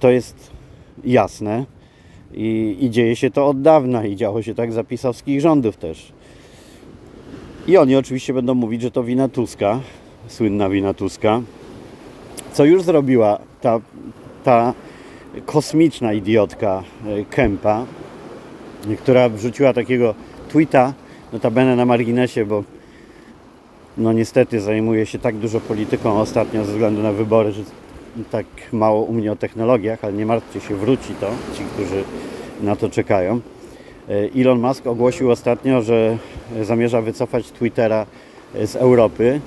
to 0.00 0.10
jest 0.10 0.50
jasne 1.04 1.66
i, 2.32 2.76
i 2.80 2.90
dzieje 2.90 3.16
się 3.16 3.30
to 3.30 3.46
od 3.46 3.62
dawna 3.62 4.06
i 4.06 4.16
działo 4.16 4.42
się 4.42 4.54
tak 4.54 4.72
za 4.72 4.84
pisowskich 4.84 5.40
rządów 5.40 5.76
też. 5.76 6.12
I 7.66 7.76
oni 7.76 7.96
oczywiście 7.96 8.34
będą 8.34 8.54
mówić, 8.54 8.82
że 8.82 8.90
to 8.90 9.04
wina 9.04 9.28
Tuska, 9.28 9.80
słynna 10.28 10.68
wina 10.68 10.94
Tuska, 10.94 11.42
co 12.52 12.64
już 12.64 12.82
zrobiła 12.82 13.38
ta, 13.60 13.80
ta 14.44 14.74
kosmiczna 15.46 16.12
idiotka 16.12 16.82
e, 17.06 17.24
Kempa, 17.24 17.84
która 18.98 19.28
wrzuciła 19.28 19.72
takiego 19.72 20.14
tweeta, 20.48 20.92
notabene 21.32 21.76
na 21.76 21.84
marginesie, 21.84 22.44
bo 22.44 22.64
no 23.98 24.12
niestety 24.12 24.60
zajmuje 24.60 25.06
się 25.06 25.18
tak 25.18 25.36
dużo 25.36 25.60
polityką 25.60 26.20
ostatnio 26.20 26.64
ze 26.64 26.72
względu 26.72 27.02
na 27.02 27.12
wybory, 27.12 27.52
że 27.52 27.62
tak 28.30 28.46
mało 28.72 29.02
u 29.02 29.12
mnie 29.12 29.32
o 29.32 29.36
technologiach, 29.36 29.98
ale 30.04 30.12
nie 30.12 30.26
martwcie 30.26 30.60
się, 30.60 30.76
wróci 30.76 31.14
to, 31.20 31.30
ci, 31.54 31.64
którzy 31.64 32.04
na 32.62 32.76
to 32.76 32.88
czekają. 32.88 33.40
E, 34.08 34.40
Elon 34.40 34.60
Musk 34.60 34.86
ogłosił 34.86 35.30
ostatnio, 35.30 35.82
że 35.82 36.18
zamierza 36.62 37.02
wycofać 37.02 37.50
Twittera 37.50 38.06
z 38.54 38.76
Europy 38.76 39.40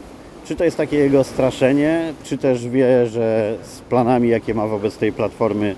czy 0.45 0.55
to 0.55 0.63
jest 0.63 0.77
takie 0.77 0.97
jego 0.97 1.23
straszenie, 1.23 2.13
czy 2.23 2.37
też 2.37 2.67
wie, 2.67 3.07
że 3.07 3.57
z 3.63 3.79
planami, 3.79 4.29
jakie 4.29 4.53
ma 4.53 4.67
wobec 4.67 4.97
tej 4.97 5.11
platformy, 5.11 5.75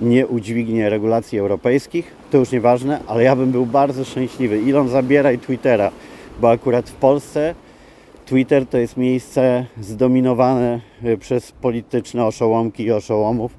nie 0.00 0.26
udźwignie 0.26 0.90
regulacji 0.90 1.38
europejskich? 1.38 2.12
To 2.30 2.38
już 2.38 2.52
nieważne, 2.52 3.00
ale 3.06 3.22
ja 3.22 3.36
bym 3.36 3.50
był 3.50 3.66
bardzo 3.66 4.04
szczęśliwy. 4.04 4.60
Elon, 4.68 4.88
zabieraj 4.88 5.38
Twittera, 5.38 5.90
bo 6.40 6.50
akurat 6.50 6.90
w 6.90 6.94
Polsce 6.94 7.54
Twitter 8.26 8.66
to 8.66 8.78
jest 8.78 8.96
miejsce 8.96 9.66
zdominowane 9.80 10.80
y, 11.04 11.18
przez 11.18 11.52
polityczne 11.52 12.24
oszołomki 12.26 12.84
i 12.84 12.92
oszołomów, 12.92 13.52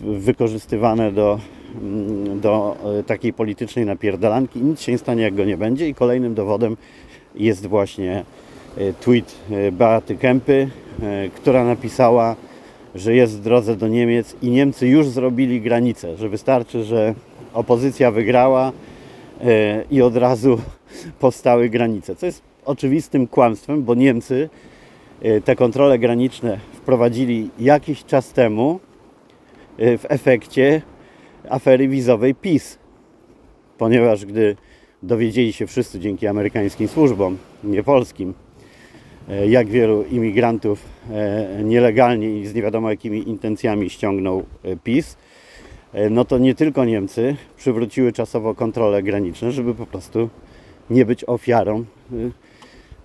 wykorzystywane 0.00 1.12
do, 1.12 1.38
mm, 1.82 2.40
do 2.40 2.76
y, 3.00 3.04
takiej 3.04 3.32
politycznej 3.32 3.86
napierdalanki. 3.86 4.60
Nic 4.60 4.80
się 4.80 4.92
nie 4.92 4.98
stanie, 4.98 5.22
jak 5.22 5.34
go 5.34 5.44
nie 5.44 5.56
będzie 5.56 5.88
i 5.88 5.94
kolejnym 5.94 6.34
dowodem 6.34 6.76
jest 7.34 7.66
właśnie 7.66 8.24
tweet 9.00 9.34
e, 9.50 9.72
Beaty 9.72 10.16
Kępy, 10.16 10.68
e, 11.02 11.28
która 11.28 11.64
napisała, 11.64 12.36
że 12.94 13.14
jest 13.14 13.38
w 13.38 13.42
drodze 13.42 13.76
do 13.76 13.88
Niemiec 13.88 14.36
i 14.42 14.50
Niemcy 14.50 14.88
już 14.88 15.08
zrobili 15.08 15.60
granicę, 15.60 16.16
że 16.16 16.28
wystarczy, 16.28 16.84
że 16.84 17.14
opozycja 17.52 18.10
wygrała 18.10 18.72
i 19.90 20.02
od 20.02 20.16
razu 20.16 20.58
powstały 21.20 21.68
granice. 21.68 22.16
Co 22.16 22.26
jest 22.26 22.42
oczywistym 22.64 23.26
kłamstwem, 23.26 23.82
bo 23.82 23.94
Niemcy 23.94 24.48
te 25.44 25.56
kontrole 25.56 25.98
graniczne 25.98 26.58
wprowadzili 26.72 27.50
jakiś 27.58 28.04
czas 28.04 28.32
temu 28.32 28.80
w 29.78 30.04
efekcie 30.08 30.82
afery 31.48 31.88
wizowej 31.88 32.34
PiS. 32.34 32.78
Ponieważ 33.78 34.26
gdy 34.26 34.56
dowiedzieli 35.02 35.52
się 35.52 35.66
wszyscy 35.66 36.00
dzięki 36.00 36.26
amerykańskim 36.26 36.88
służbom, 36.88 37.38
nie 37.64 37.82
polskim, 37.82 38.34
E, 38.34 38.49
jak 39.48 39.68
wielu 39.68 40.04
imigrantów 40.04 40.84
e, 41.10 41.48
nielegalnie 41.64 42.40
i 42.40 42.46
z 42.46 42.54
nie 42.54 42.62
wiadomo 42.62 42.90
jakimi 42.90 43.28
intencjami 43.28 43.90
ściągnął 43.90 44.44
e, 44.64 44.76
PiS, 44.76 45.16
no 46.10 46.24
to 46.24 46.38
nie 46.38 46.54
tylko 46.54 46.84
Niemcy 46.84 47.36
przywróciły 47.56 48.12
czasowo 48.12 48.54
kontrole 48.54 49.02
graniczne, 49.02 49.52
żeby 49.52 49.74
po 49.74 49.86
prostu 49.86 50.28
nie 50.90 51.04
być 51.04 51.24
ofiarą 51.24 51.84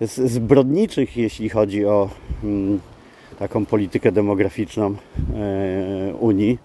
zbrodniczych, 0.00 1.16
jeśli 1.16 1.48
chodzi 1.48 1.86
o 1.86 2.08
mm, 2.44 2.80
taką 3.38 3.66
politykę 3.66 4.12
demograficzną 4.12 4.94
Unii. 6.20 6.58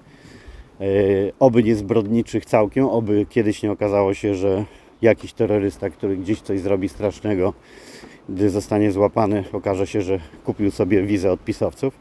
Oby 1.39 1.63
nie 1.63 1.75
zbrodniczych 1.75 2.45
całkiem, 2.45 2.85
oby 2.85 3.25
kiedyś 3.29 3.63
nie 3.63 3.71
okazało 3.71 4.13
się, 4.13 4.35
że 4.35 4.65
jakiś 5.01 5.33
terrorysta, 5.33 5.89
który 5.89 6.17
gdzieś 6.17 6.41
coś 6.41 6.59
zrobi 6.59 6.89
strasznego, 6.89 7.53
gdy 8.29 8.49
zostanie 8.49 8.91
złapany, 8.91 9.43
okaże 9.53 9.87
się, 9.87 10.01
że 10.01 10.19
kupił 10.45 10.71
sobie 10.71 11.03
wizę 11.03 11.31
od 11.31 11.43
pisowców. 11.43 11.93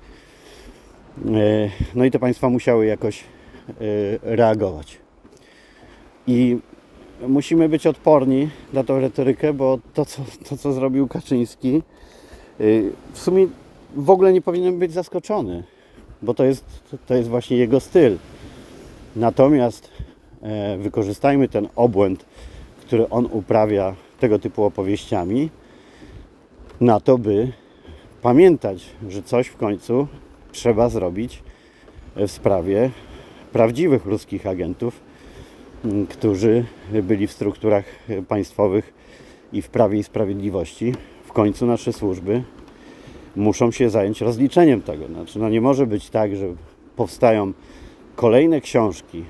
E, 1.27 1.71
no 1.95 2.05
i 2.05 2.11
te 2.11 2.19
państwa 2.19 2.49
musiały 2.49 2.87
jakoś 2.87 3.21
e, 3.21 3.75
reagować. 4.23 4.99
I 6.27 6.59
musimy 7.29 7.69
być 7.69 7.87
odporni 7.87 8.49
na 8.73 8.85
tą 8.85 9.01
retorykę, 9.01 9.53
bo 9.53 9.79
to, 9.95 10.05
co, 10.05 10.23
to, 10.49 10.57
co 10.57 10.73
zrobił 10.73 11.09
Kaczyński, 11.09 11.83
e, 12.61 12.65
w 13.13 13.19
sumie 13.19 13.47
w 13.95 14.11
ogóle 14.11 14.33
nie 14.33 14.43
powinien 14.43 14.79
być 14.79 14.93
zaskoczony, 14.93 15.65
bo 16.23 16.35
to 16.35 16.45
jest, 16.45 16.65
to 17.07 17.15
jest 17.15 17.29
właśnie 17.29 17.57
jego 17.57 17.81
styl. 17.81 18.17
Natomiast 19.17 19.91
wykorzystajmy 20.79 21.49
ten 21.49 21.69
obłęd, 21.77 22.25
który 22.81 23.09
on 23.09 23.29
uprawia 23.33 23.95
tego 24.21 24.39
typu 24.39 24.65
opowieściami, 24.65 25.51
na 26.81 27.01
to, 27.01 27.19
by 27.19 27.53
pamiętać, 28.23 28.87
że 29.09 29.23
coś 29.23 29.47
w 29.47 29.57
końcu 29.57 30.07
trzeba 30.53 30.89
zrobić 30.89 31.43
w 32.17 32.31
sprawie 32.31 32.91
prawdziwych 33.53 34.07
ruskich 34.07 34.47
agentów, 34.47 35.01
którzy 36.09 36.65
byli 37.03 37.27
w 37.27 37.33
strukturach 37.33 37.85
państwowych 38.29 38.93
i 39.53 39.63
w 39.63 39.69
Prawie 39.69 39.99
i 39.99 40.03
Sprawiedliwości. 40.03 40.95
W 41.25 41.33
końcu 41.33 41.67
nasze 41.67 41.93
służby 41.93 42.43
muszą 43.37 43.71
się 43.71 43.91
zająć 43.91 44.21
rozliczeniem 44.21 44.83
tego. 44.83 45.07
Znaczy, 45.07 45.39
no 45.39 45.49
nie 45.49 45.61
może 45.61 45.87
być 45.87 46.11
tak, 46.11 46.37
że 46.37 46.47
powstają 46.97 47.53
kolejne 48.17 48.61
książki, 48.61 49.25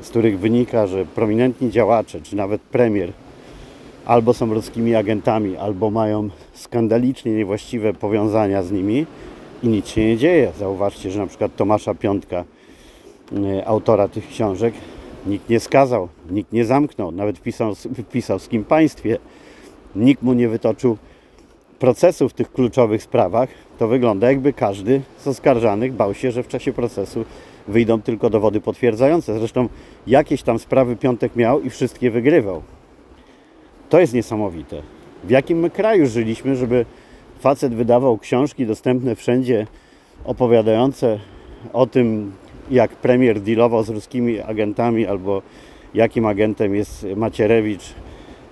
z 0.00 0.08
których 0.08 0.38
wynika, 0.38 0.86
że 0.86 1.04
prominentni 1.04 1.70
działacze, 1.70 2.20
czy 2.20 2.36
nawet 2.36 2.62
premier, 2.62 3.12
albo 4.06 4.34
są 4.34 4.54
ruskimi 4.54 4.94
agentami, 4.94 5.56
albo 5.56 5.90
mają 5.90 6.28
skandalicznie 6.52 7.32
niewłaściwe 7.32 7.94
powiązania 7.94 8.62
z 8.62 8.72
nimi 8.72 9.06
i 9.62 9.68
nic 9.68 9.88
się 9.88 10.04
nie 10.04 10.16
dzieje. 10.16 10.52
Zauważcie, 10.58 11.10
że 11.10 11.20
na 11.20 11.26
przykład 11.26 11.56
Tomasza 11.56 11.94
Piątka, 11.94 12.44
e, 13.32 13.66
autora 13.66 14.08
tych 14.08 14.28
książek, 14.28 14.74
nikt 15.26 15.48
nie 15.48 15.60
skazał, 15.60 16.08
nikt 16.30 16.52
nie 16.52 16.64
zamknął, 16.64 17.12
nawet 17.12 17.40
pisał, 17.40 17.74
w 17.74 18.02
pisowskim 18.02 18.64
państwie. 18.64 19.18
Nikt 19.96 20.22
mu 20.22 20.32
nie 20.32 20.48
wytoczył 20.48 20.96
procesu 21.78 22.28
w 22.28 22.32
tych 22.32 22.52
kluczowych 22.52 23.02
sprawach. 23.02 23.48
To 23.78 23.88
wygląda 23.88 24.28
jakby 24.28 24.52
każdy 24.52 25.00
z 25.18 25.26
oskarżanych 25.26 25.92
bał 25.92 26.14
się, 26.14 26.30
że 26.30 26.42
w 26.42 26.48
czasie 26.48 26.72
procesu 26.72 27.24
wyjdą 27.68 28.02
tylko 28.02 28.30
dowody 28.30 28.60
potwierdzające. 28.60 29.38
Zresztą 29.38 29.68
jakieś 30.06 30.42
tam 30.42 30.58
sprawy 30.58 30.96
Piątek 30.96 31.36
miał 31.36 31.62
i 31.62 31.70
wszystkie 31.70 32.10
wygrywał. 32.10 32.62
To 33.94 34.00
jest 34.00 34.14
niesamowite. 34.14 34.82
W 35.24 35.30
jakim 35.30 35.58
my 35.58 35.70
kraju 35.70 36.06
żyliśmy, 36.06 36.56
żeby 36.56 36.86
facet 37.40 37.74
wydawał 37.74 38.18
książki 38.18 38.66
dostępne 38.66 39.16
wszędzie, 39.16 39.66
opowiadające 40.24 41.18
o 41.72 41.86
tym, 41.86 42.32
jak 42.70 42.90
premier 42.90 43.40
dealował 43.40 43.82
z 43.82 43.88
ruskimi 43.88 44.40
agentami, 44.40 45.06
albo 45.06 45.42
jakim 45.94 46.26
agentem 46.26 46.74
jest 46.74 47.06
Macierewicz, 47.16 47.82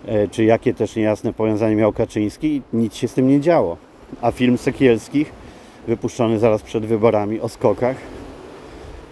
e, 0.07 0.29
czy 0.29 0.45
jakie 0.45 0.75
też 0.75 0.97
niejasne 0.97 1.33
powiązanie 1.33 1.77
miał 1.77 1.93
Kaczyński. 1.93 2.63
Nic 2.73 2.95
się 2.95 3.09
z 3.09 3.15
tym 3.15 3.29
nie 3.29 3.41
działo. 3.41 3.77
A 4.21 4.31
film 4.31 4.59
Sekielskich, 4.59 5.33
wypuszczony 5.87 6.39
zaraz 6.39 6.63
przed 6.63 6.87
wyborami 6.87 7.41
o 7.41 7.49
skokach 7.49 7.97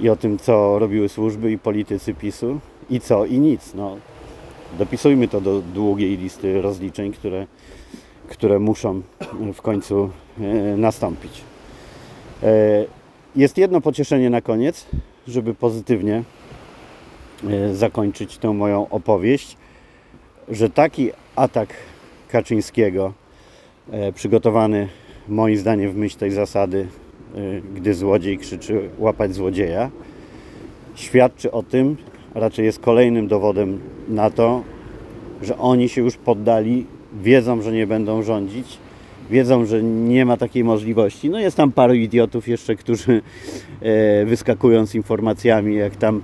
i 0.00 0.08
o 0.08 0.16
tym, 0.16 0.38
co 0.38 0.78
robiły 0.78 1.08
służby 1.08 1.52
i 1.52 1.58
politycy 1.58 2.14
PiSu, 2.14 2.60
i 2.90 3.00
co, 3.00 3.26
i 3.26 3.38
nic. 3.38 3.74
No, 3.74 3.96
dopisujmy 4.78 5.28
to 5.28 5.40
do 5.40 5.62
długiej 5.62 6.18
listy 6.18 6.62
rozliczeń, 6.62 7.12
które, 7.12 7.46
które 8.28 8.58
muszą 8.58 9.02
w 9.54 9.62
końcu 9.62 10.10
e, 10.40 10.42
nastąpić. 10.76 11.40
E, 12.42 12.84
jest 13.36 13.58
jedno 13.58 13.80
pocieszenie 13.80 14.30
na 14.30 14.40
koniec, 14.40 14.86
żeby 15.28 15.54
pozytywnie 15.54 16.22
e, 17.44 17.74
zakończyć 17.74 18.38
tę 18.38 18.52
moją 18.52 18.88
opowieść, 18.88 19.56
że 20.48 20.70
taki 20.70 21.10
atak 21.36 21.68
Kaczyńskiego, 22.28 23.12
przygotowany 24.14 24.88
moim 25.28 25.56
zdaniem 25.56 25.92
w 25.92 25.96
myśl 25.96 26.18
tej 26.18 26.30
zasady, 26.30 26.86
gdy 27.74 27.94
złodziej 27.94 28.38
krzyczy 28.38 28.90
łapać 28.98 29.34
złodzieja, 29.34 29.90
świadczy 30.94 31.52
o 31.52 31.62
tym, 31.62 31.96
raczej 32.34 32.64
jest 32.64 32.78
kolejnym 32.78 33.28
dowodem 33.28 33.80
na 34.08 34.30
to, 34.30 34.62
że 35.42 35.58
oni 35.58 35.88
się 35.88 36.00
już 36.00 36.16
poddali, 36.16 36.86
wiedzą, 37.22 37.62
że 37.62 37.72
nie 37.72 37.86
będą 37.86 38.22
rządzić, 38.22 38.78
wiedzą, 39.30 39.64
że 39.64 39.82
nie 39.82 40.26
ma 40.26 40.36
takiej 40.36 40.64
możliwości. 40.64 41.30
No 41.30 41.38
jest 41.38 41.56
tam 41.56 41.72
paru 41.72 41.94
idiotów 41.94 42.48
jeszcze, 42.48 42.76
którzy 42.76 43.22
e, 43.80 44.24
wyskakują 44.24 44.86
z 44.86 44.94
informacjami, 44.94 45.76
jak 45.76 45.96
tam 45.96 46.22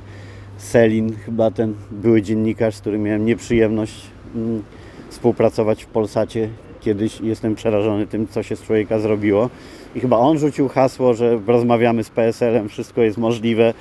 Selin, 0.59 1.17
chyba 1.17 1.51
ten 1.51 1.75
były 1.91 2.23
dziennikarz, 2.23 2.75
z 2.75 2.81
którym 2.81 3.03
miałem 3.03 3.25
nieprzyjemność 3.25 4.03
mm, 4.35 4.63
współpracować 5.09 5.85
w 5.85 5.87
Polsacie 5.87 6.49
kiedyś. 6.81 7.21
Jestem 7.21 7.55
przerażony 7.55 8.07
tym, 8.07 8.29
co 8.29 8.43
się 8.43 8.57
z 8.57 8.63
człowieka 8.63 8.99
zrobiło. 8.99 9.51
I 9.95 10.01
chyba 10.01 10.19
on 10.19 10.39
rzucił 10.39 10.69
hasło, 10.69 11.15
że 11.15 11.41
rozmawiamy 11.47 12.05
z 12.05 12.11
PSL-em, 12.11 12.69
wszystko 12.69 13.03
jest 13.03 13.19
możliwe. 13.19 13.75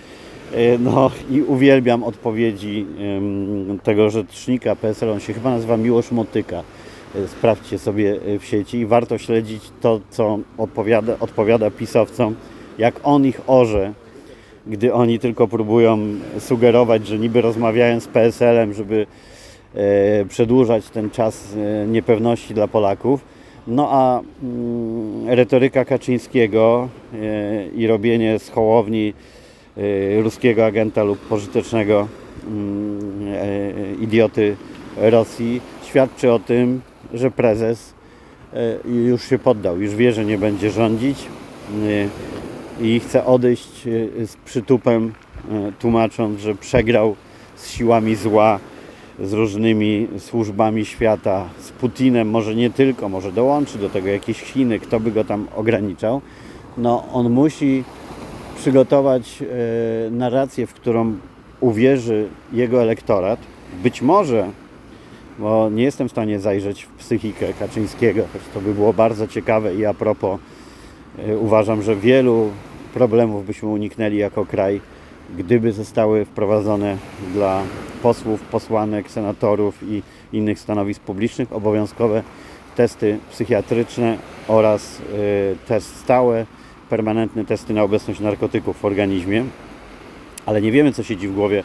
E, 0.54 0.78
no 0.78 1.12
i 1.32 1.42
uwielbiam 1.42 2.04
odpowiedzi 2.04 2.86
tego 3.84 4.10
rzecznika 4.10 4.76
PSL, 4.76 5.10
on 5.10 5.20
się 5.20 5.34
chyba 5.34 5.50
nazywa 5.50 5.78
Miłosz 5.78 6.12
Motyka. 6.12 6.64
E, 7.16 7.28
sprawdźcie 7.28 7.80
sobie 7.80 8.20
e, 8.36 8.40
w 8.40 8.46
sieci 8.46 8.78
i 8.78 8.86
warto 8.86 9.18
śledzić 9.18 9.64
to, 9.82 10.00
co 10.10 10.40
odpowiada, 10.58 11.16
odpowiada 11.20 11.72
pisowcom, 11.72 12.36
jak 12.78 13.00
on 13.04 13.26
ich 13.26 13.42
orze, 13.48 13.94
gdy 14.68 14.94
oni 14.94 15.20
tylko 15.20 15.48
próbują 15.48 16.00
sugerować, 16.40 17.08
że 17.08 17.20
niby 17.20 17.42
rozmawiają 17.42 18.00
z 18.00 18.08
PSL-em, 18.08 18.74
żeby 18.74 19.08
przedłużać 20.30 20.90
ten 20.90 21.10
czas 21.10 21.56
niepewności 21.88 22.54
dla 22.54 22.68
Polaków. 22.68 23.26
No 23.68 23.88
a 23.92 24.22
mm, 24.44 25.30
retoryka 25.30 25.86
Kaczyńskiego 25.86 26.88
i 27.76 27.88
robienie 27.88 28.40
z 28.40 28.50
Hołowni 28.50 29.14
ruskiego 30.24 30.66
agenta 30.66 31.04
lub 31.04 31.20
pożytecznego 31.20 32.08
mm, 32.48 33.28
e, 33.28 34.04
idioty 34.04 34.56
Rosji 34.98 35.62
świadczy 35.86 36.32
o 36.32 36.40
tym, 36.40 36.82
że 37.14 37.32
prezes 37.32 37.94
już 38.86 39.24
się 39.24 39.40
poddał, 39.40 39.82
już 39.82 39.96
wie, 39.96 40.14
że 40.14 40.26
nie 40.26 40.38
będzie 40.38 40.72
rządzić 40.72 41.28
y, 41.84 42.10
i 42.82 43.00
chce 43.00 43.26
odejść 43.26 43.88
y, 43.88 44.28
z 44.28 44.36
przytupem, 44.36 45.14
tłumacząc, 45.80 46.40
że 46.40 46.56
przegrał 46.56 47.16
z 47.56 47.70
siłami 47.70 48.16
zła, 48.16 48.60
z 49.20 49.34
różnymi 49.34 50.08
służbami 50.18 50.86
świata, 50.86 51.46
z 51.60 51.72
Putinem, 51.72 52.30
może 52.30 52.56
nie 52.56 52.70
tylko, 52.70 53.10
może 53.10 53.32
dołączy 53.32 53.78
do 53.78 53.90
tego 53.90 54.08
jakieś 54.08 54.42
Chiny, 54.42 54.80
kto 54.80 55.00
by 55.00 55.12
go 55.12 55.24
tam 55.24 55.48
ograniczał. 55.56 56.22
No, 56.78 57.04
on 57.14 57.30
musi 57.30 57.84
przygotować 58.56 59.42
e, 59.42 59.46
narrację, 60.12 60.68
w 60.68 60.74
którą 60.74 61.18
uwierzy 61.60 62.28
jego 62.54 62.82
elektorat. 62.82 63.40
Być 63.84 64.02
może, 64.02 64.48
bo 65.40 65.70
nie 65.70 65.84
jestem 65.84 66.08
w 66.08 66.12
stanie 66.12 66.40
zajrzeć 66.40 66.84
w 66.84 66.90
psychikę 66.90 67.54
Kaczyńskiego, 67.54 68.24
choć 68.34 68.42
to 68.54 68.62
by 68.62 68.74
było 68.74 68.94
bardzo 68.94 69.28
ciekawe 69.28 69.76
i 69.76 69.86
a 69.86 69.94
propos 69.94 70.40
e, 71.20 71.38
uważam, 71.38 71.82
że 71.82 71.96
wielu 71.96 72.50
problemów 72.94 73.46
byśmy 73.46 73.70
uniknęli 73.70 74.18
jako 74.18 74.46
kraj, 74.46 74.82
gdyby 75.38 75.72
zostały 75.72 76.26
wprowadzone 76.26 76.98
dla 77.34 77.64
posłów, 78.04 78.42
posłanek, 78.42 79.12
senatorów 79.12 79.84
i 79.84 80.02
innych 80.34 80.60
stanowisk 80.60 81.02
publicznych 81.02 81.54
obowiązkowe 81.54 82.24
testy 82.76 83.20
psychiatryczne 83.32 84.18
oraz 84.48 85.02
e, 85.02 85.56
test 85.68 85.96
stałe 85.96 86.46
permanentne 86.96 87.46
testy 87.46 87.74
na 87.74 87.84
obecność 87.84 88.20
narkotyków 88.20 88.78
w 88.78 88.86
organizmie, 88.86 89.46
ale 90.46 90.62
nie 90.62 90.72
wiemy, 90.72 90.92
co 90.92 91.04
siedzi 91.04 91.28
w 91.28 91.34
głowie, 91.34 91.64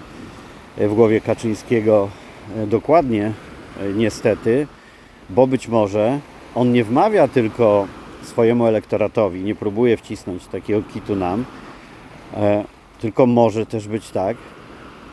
w 0.76 0.94
głowie 0.94 1.20
Kaczyńskiego. 1.20 2.08
E, 2.56 2.66
dokładnie, 2.66 3.32
e, 3.80 3.92
niestety, 3.92 4.66
bo 5.30 5.46
być 5.46 5.68
może 5.68 6.20
on 6.54 6.72
nie 6.72 6.84
wmawia 6.84 7.28
tylko 7.28 7.86
swojemu 8.22 8.66
elektoratowi, 8.66 9.40
nie 9.40 9.54
próbuje 9.54 9.96
wcisnąć 9.96 10.46
takiego 10.46 10.82
kitu 10.94 11.16
nam, 11.16 11.44
e, 12.34 12.64
tylko 13.00 13.26
może 13.26 13.66
też 13.66 13.88
być 13.88 14.10
tak, 14.10 14.36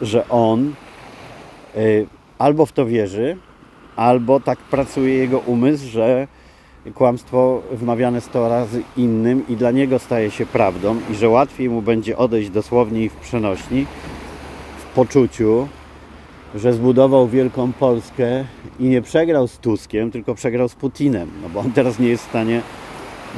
że 0.01 0.29
on 0.29 0.73
albo 2.37 2.65
w 2.65 2.71
to 2.71 2.85
wierzy, 2.85 3.37
albo 3.95 4.39
tak 4.39 4.59
pracuje 4.59 5.13
jego 5.13 5.39
umysł, 5.39 5.87
że 5.87 6.27
kłamstwo 6.95 7.61
wmawiane 7.71 8.21
100 8.21 8.49
razy 8.49 8.83
innym 8.97 9.43
i 9.49 9.55
dla 9.55 9.71
niego 9.71 9.99
staje 9.99 10.31
się 10.31 10.45
prawdą 10.45 10.95
i 11.11 11.15
że 11.15 11.29
łatwiej 11.29 11.69
mu 11.69 11.81
będzie 11.81 12.17
odejść 12.17 12.49
dosłownie 12.49 13.03
i 13.03 13.09
w 13.09 13.15
przenośni 13.15 13.85
w 14.77 14.95
poczuciu, 14.95 15.67
że 16.55 16.73
zbudował 16.73 17.27
wielką 17.27 17.73
Polskę 17.73 18.45
i 18.79 18.83
nie 18.83 19.01
przegrał 19.01 19.47
z 19.47 19.57
Tuskiem, 19.57 20.11
tylko 20.11 20.35
przegrał 20.35 20.69
z 20.69 20.75
Putinem, 20.75 21.31
no 21.41 21.49
bo 21.49 21.59
on 21.59 21.71
teraz 21.71 21.99
nie 21.99 22.07
jest 22.07 22.23
w 22.23 22.29
stanie 22.29 22.61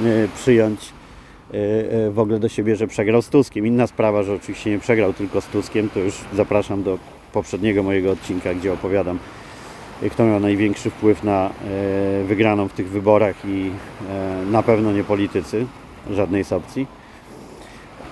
e, 0.03 0.27
przyjąć 0.35 0.79
e, 1.53 1.55
e, 2.07 2.11
w 2.11 2.19
ogóle 2.19 2.39
do 2.39 2.49
siebie, 2.49 2.75
że 2.75 2.87
przegrał 2.87 3.21
z 3.21 3.29
Tuskiem. 3.29 3.67
Inna 3.67 3.87
sprawa, 3.87 4.23
że 4.23 4.33
oczywiście 4.33 4.69
nie 4.69 4.79
przegrał 4.79 5.13
tylko 5.13 5.41
z 5.41 5.47
Tuskiem, 5.47 5.89
to 5.89 5.99
już 5.99 6.13
zapraszam 6.33 6.83
do 6.83 6.97
poprzedniego 7.33 7.83
mojego 7.83 8.11
odcinka, 8.11 8.53
gdzie 8.53 8.73
opowiadam 8.73 9.19
kto 10.07 10.25
miał 10.25 10.39
największy 10.39 10.89
wpływ 10.89 11.23
na 11.23 11.49
e, 11.49 12.23
wygraną 12.23 12.67
w 12.67 12.73
tych 12.73 12.89
wyborach 12.89 13.35
i 13.45 13.71
e, 14.09 14.45
na 14.51 14.63
pewno 14.63 14.91
nie 14.91 15.03
politycy, 15.03 15.65
żadnej 16.09 16.43
z 16.43 16.53
opcji. 16.53 16.87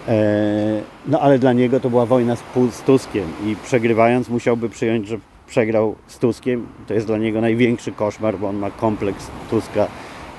E, 0.07 0.81
no 1.07 1.19
ale 1.19 1.39
dla 1.39 1.53
niego 1.53 1.79
to 1.79 1.89
była 1.89 2.05
wojna 2.05 2.35
z 2.71 2.81
Tuskiem 2.85 3.25
i 3.45 3.55
przegrywając 3.63 4.29
musiałby 4.29 4.69
przyjąć, 4.69 5.07
że 5.07 5.17
przegrał 5.47 5.95
z 6.07 6.19
Tuskiem. 6.19 6.67
To 6.87 6.93
jest 6.93 7.07
dla 7.07 7.17
niego 7.17 7.41
największy 7.41 7.91
koszmar, 7.91 8.37
bo 8.37 8.49
on 8.49 8.55
ma 8.55 8.71
kompleks 8.71 9.27
Tuska 9.49 9.87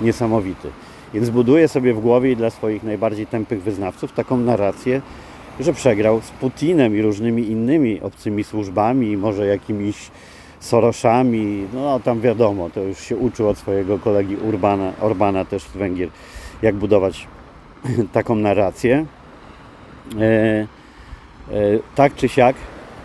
niesamowity. 0.01 0.69
Więc 1.15 1.31
buduje 1.31 1.69
sobie 1.69 1.95
w 1.95 2.01
głowie 2.01 2.33
i 2.33 2.37
dla 2.37 2.51
swoich 2.51 2.83
najbardziej 2.83 3.27
tępych 3.27 3.63
wyznawców 3.63 4.13
taką 4.13 4.37
narrację, 4.37 5.01
że 5.61 5.73
przegrał 5.73 6.21
z 6.21 6.31
Putinem 6.31 6.97
i 6.97 7.03
różnymi 7.03 7.51
innymi 7.51 8.01
obcymi 8.01 8.45
służbami, 8.45 9.17
może 9.17 9.47
jakimiś 9.47 10.11
Soroszami, 10.61 11.66
no 11.73 12.01
tam 12.01 12.21
wiadomo, 12.21 12.71
to 12.71 12.81
już 12.81 13.01
się 13.01 13.16
uczył 13.16 13.49
od 13.49 13.59
swojego 13.59 13.99
kolegi 13.99 14.37
Urbana, 14.37 14.92
Orbana 15.01 15.44
też 15.44 15.62
z 15.62 15.77
Węgier, 15.77 16.09
jak 16.62 16.75
budować 16.75 17.27
taką 18.12 18.35
narrację. 18.35 19.07
E, 20.21 20.23
e, 20.23 20.66
tak 21.94 22.14
czy 22.14 22.29
siak, 22.29 22.57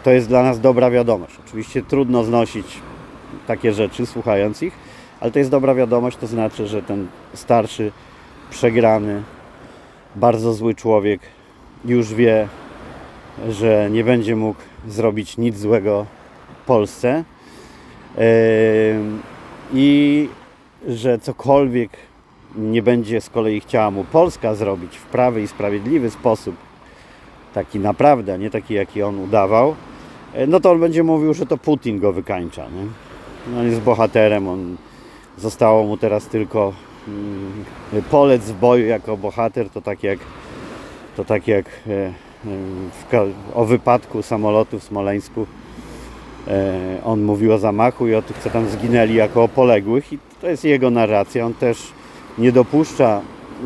to 0.03 0.11
jest 0.11 0.27
dla 0.27 0.43
nas 0.43 0.59
dobra 0.59 0.91
wiadomość. 0.91 1.33
Oczywiście 1.47 1.81
trudno 1.81 2.23
znosić 2.23 2.79
takie 3.47 3.73
rzeczy, 3.73 4.05
słuchając 4.05 4.63
ich, 4.63 4.73
ale 5.19 5.31
to 5.31 5.39
jest 5.39 5.51
dobra 5.51 5.75
wiadomość, 5.75 6.17
to 6.17 6.27
znaczy, 6.27 6.67
że 6.67 6.83
ten 6.83 7.07
starszy, 7.33 7.91
przegrany, 8.49 9.23
bardzo 10.15 10.53
zły 10.53 10.75
człowiek 10.75 11.21
już 11.85 12.13
wie, 12.13 12.47
że 13.49 13.89
nie 13.91 14.03
będzie 14.03 14.35
mógł 14.35 14.59
zrobić 14.87 15.37
nic 15.37 15.57
złego 15.57 16.05
Polsce 16.65 17.23
i 19.73 20.29
że 20.87 21.19
cokolwiek 21.19 21.91
nie 22.55 22.81
będzie 22.81 23.21
z 23.21 23.29
kolei 23.29 23.59
chciała 23.59 23.91
mu 23.91 24.03
Polska 24.03 24.55
zrobić 24.55 24.97
w 24.97 25.05
prawy 25.05 25.41
i 25.41 25.47
sprawiedliwy 25.47 26.09
sposób, 26.09 26.55
taki 27.53 27.79
naprawdę, 27.79 28.39
nie 28.39 28.49
taki 28.49 28.73
jaki 28.73 29.03
on 29.03 29.19
udawał, 29.19 29.75
e, 30.33 30.47
no 30.47 30.59
to 30.59 30.71
on 30.71 30.79
będzie 30.79 31.03
mówił, 31.03 31.33
że 31.33 31.45
to 31.45 31.57
Putin 31.57 31.99
go 31.99 32.13
wykańcza. 32.13 32.63
Nie? 32.63 32.85
No, 33.47 33.59
on 33.59 33.65
jest 33.65 33.81
bohaterem, 33.81 34.47
on 34.47 34.77
zostało 35.37 35.83
mu 35.83 35.97
teraz 35.97 36.27
tylko 36.27 36.73
mm, 37.07 37.63
polec 38.11 38.41
w 38.41 38.59
boju 38.59 38.87
jako 38.87 39.17
bohater, 39.17 39.69
to 39.69 39.81
tak 39.81 40.03
jak, 40.03 40.19
to 41.15 41.25
tak 41.25 41.47
jak 41.47 41.65
e, 41.65 41.91
e, 41.91 42.13
w, 42.91 43.33
o 43.53 43.65
wypadku 43.65 44.21
samolotu 44.21 44.79
w 44.79 44.83
Smoleńsku 44.83 45.47
on 47.05 47.21
mówił 47.21 47.53
o 47.53 47.57
zamachu 47.57 48.07
i 48.07 48.15
o 48.15 48.21
tych, 48.21 48.37
co 48.37 48.49
tam 48.49 48.69
zginęli 48.69 49.13
jako 49.13 49.43
o 49.43 49.47
poległych 49.47 50.13
i 50.13 50.19
to 50.41 50.49
jest 50.49 50.63
jego 50.63 50.89
narracja. 50.89 51.45
On 51.45 51.53
też 51.53 51.77
nie 52.37 52.51
dopuszcza 52.51 53.21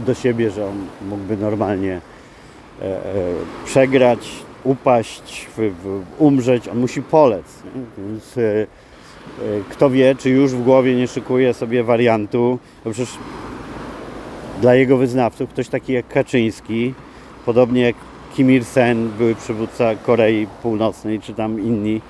do 0.05 0.13
siebie, 0.13 0.51
że 0.51 0.65
on 0.65 0.75
mógłby 1.09 1.37
normalnie 1.37 2.01
e, 2.81 2.85
e, 2.85 2.99
przegrać, 3.65 4.29
upaść, 4.63 5.47
umrzeć. 6.17 6.67
On 6.67 6.77
musi 6.79 7.01
polec. 7.01 7.45
Więc 7.97 8.35
kto 9.69 9.89
wie, 9.89 10.15
czy 10.15 10.29
już 10.29 10.51
w 10.51 10.63
głowie 10.63 10.95
nie 10.95 11.07
szykuje 11.07 11.53
sobie 11.53 11.83
wariantu. 11.83 12.59
Bo 12.85 12.91
przecież 12.91 13.17
dla 14.61 14.75
jego 14.75 14.97
wyznawców 14.97 15.49
ktoś 15.49 15.67
taki 15.69 15.93
jak 15.93 16.07
Kaczyński, 16.07 16.93
podobnie 17.45 17.81
jak 17.81 17.95
Kim 18.35 18.51
Il-sen, 18.51 19.09
były 19.17 19.35
przywódca 19.35 19.95
Korei 19.95 20.47
Północnej, 20.63 21.19
czy 21.19 21.33
tam 21.33 21.59
inni, 21.59 22.01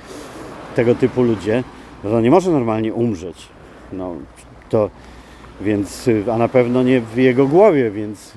tego 0.78 0.96
typu 0.96 1.24
ludzie, 1.24 1.63
to 2.04 2.22
nie 2.22 2.32
może 2.32 2.52
normalnie 2.52 2.94
umrzeć. 2.94 3.48
No, 3.94 4.16
to, 4.70 4.90
więc, 5.62 6.10
a 6.34 6.38
na 6.38 6.48
pewno 6.48 6.84
nie 6.84 7.02
w 7.02 7.18
jego 7.18 7.48
głowie, 7.48 7.92
więc 7.92 8.34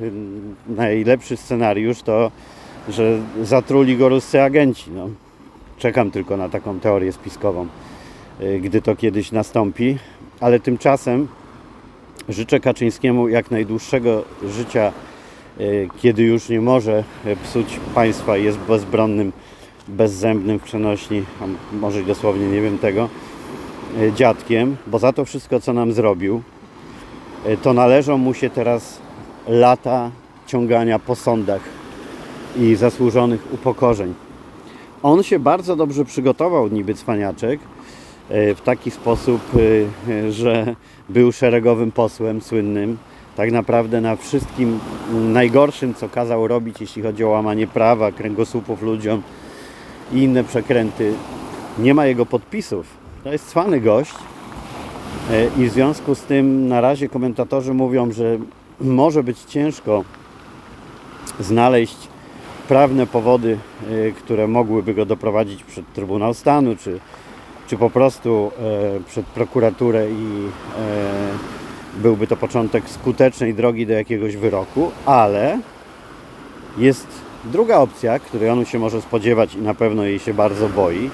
najlepszy 0.68 1.36
scenariusz 1.36 2.02
to, 2.02 2.30
że 2.88 3.18
zatruli 3.42 3.96
go 3.96 4.08
ruscy 4.08 4.42
agenci. 4.42 4.90
No. 4.90 5.08
Czekam 5.78 6.10
tylko 6.10 6.36
na 6.36 6.48
taką 6.48 6.80
teorię 6.80 7.12
spiskową, 7.12 7.66
y, 8.40 8.60
gdy 8.60 8.82
to 8.82 8.96
kiedyś 8.96 9.32
nastąpi, 9.32 9.98
ale 10.40 10.60
tymczasem 10.60 11.28
życzę 12.28 12.60
Kaczyńskiemu 12.60 13.28
jak 13.28 13.50
najdłuższego 13.50 14.24
życia, 14.44 14.92
y, 15.60 15.88
kiedy 15.98 16.22
już 16.22 16.48
nie 16.48 16.60
może 16.60 17.04
psuć 17.42 17.80
państwa 17.94 18.36
i 18.36 18.44
jest 18.44 18.58
bezbronnym 18.58 19.32
bezzębnym 19.90 20.58
w 20.58 20.62
przenośni, 20.62 21.24
a 21.40 21.74
może 21.76 22.02
dosłownie 22.02 22.46
nie 22.46 22.60
wiem 22.60 22.78
tego, 22.78 23.08
e, 23.98 24.12
dziadkiem, 24.12 24.76
bo 24.86 24.98
za 24.98 25.12
to 25.12 25.24
wszystko, 25.24 25.60
co 25.60 25.72
nam 25.72 25.92
zrobił, 25.92 26.42
e, 27.46 27.56
to 27.56 27.72
należą 27.72 28.18
mu 28.18 28.34
się 28.34 28.50
teraz 28.50 28.98
lata 29.48 30.10
ciągania 30.46 30.98
po 30.98 31.16
sądach 31.16 31.60
i 32.56 32.74
zasłużonych 32.74 33.52
upokorzeń. 33.52 34.14
On 35.02 35.22
się 35.22 35.38
bardzo 35.38 35.76
dobrze 35.76 36.04
przygotował, 36.04 36.68
niby 36.68 36.94
cwaniaczek, 36.94 37.60
e, 38.28 38.54
w 38.54 38.60
taki 38.60 38.90
sposób, 38.90 39.40
że 40.30 40.76
był 41.08 41.32
szeregowym 41.32 41.92
posłem 41.92 42.40
słynnym, 42.40 42.98
tak 43.36 43.52
naprawdę 43.52 44.00
na 44.00 44.16
wszystkim 44.16 44.78
najgorszym, 45.12 45.94
co 45.94 46.08
kazał 46.08 46.48
robić, 46.48 46.80
jeśli 46.80 47.02
chodzi 47.02 47.24
o 47.24 47.28
łamanie 47.28 47.66
prawa, 47.66 48.12
kręgosłupów 48.12 48.82
ludziom, 48.82 49.22
i 50.12 50.18
inne 50.18 50.44
przekręty. 50.44 51.14
Nie 51.78 51.94
ma 51.94 52.06
jego 52.06 52.26
podpisów. 52.26 52.86
To 53.24 53.32
jest 53.32 53.46
cwany 53.46 53.80
gość 53.80 54.14
e, 55.30 55.46
i 55.58 55.68
w 55.68 55.72
związku 55.72 56.14
z 56.14 56.20
tym 56.20 56.68
na 56.68 56.80
razie 56.80 57.08
komentatorzy 57.08 57.74
mówią, 57.74 58.12
że 58.12 58.38
może 58.80 59.22
być 59.22 59.38
ciężko 59.40 60.04
znaleźć 61.40 61.96
prawne 62.68 63.06
powody, 63.06 63.58
e, 63.90 64.12
które 64.12 64.48
mogłyby 64.48 64.94
go 64.94 65.06
doprowadzić 65.06 65.64
przed 65.64 65.92
Trybunał 65.92 66.34
Stanu, 66.34 66.76
czy, 66.76 67.00
czy 67.66 67.76
po 67.76 67.90
prostu 67.90 68.50
e, 68.98 69.00
przed 69.08 69.26
prokuraturę 69.26 70.10
i 70.10 70.48
byłby 71.96 72.26
to 72.26 72.36
początek 72.36 72.88
skutecznej 72.88 73.54
drogi 73.54 73.86
do 73.86 73.92
jakiegoś 73.92 74.36
wyroku, 74.36 74.90
ale 75.06 75.58
jest 76.78 77.06
Druga 77.44 77.78
opcja, 77.78 78.18
której 78.18 78.50
on 78.50 78.64
się 78.64 78.78
może 78.78 79.02
spodziewać 79.02 79.54
i 79.54 79.58
na 79.58 79.74
pewno 79.74 80.04
jej 80.04 80.18
się 80.18 80.34
bardzo 80.34 80.68
boi, 80.68 81.10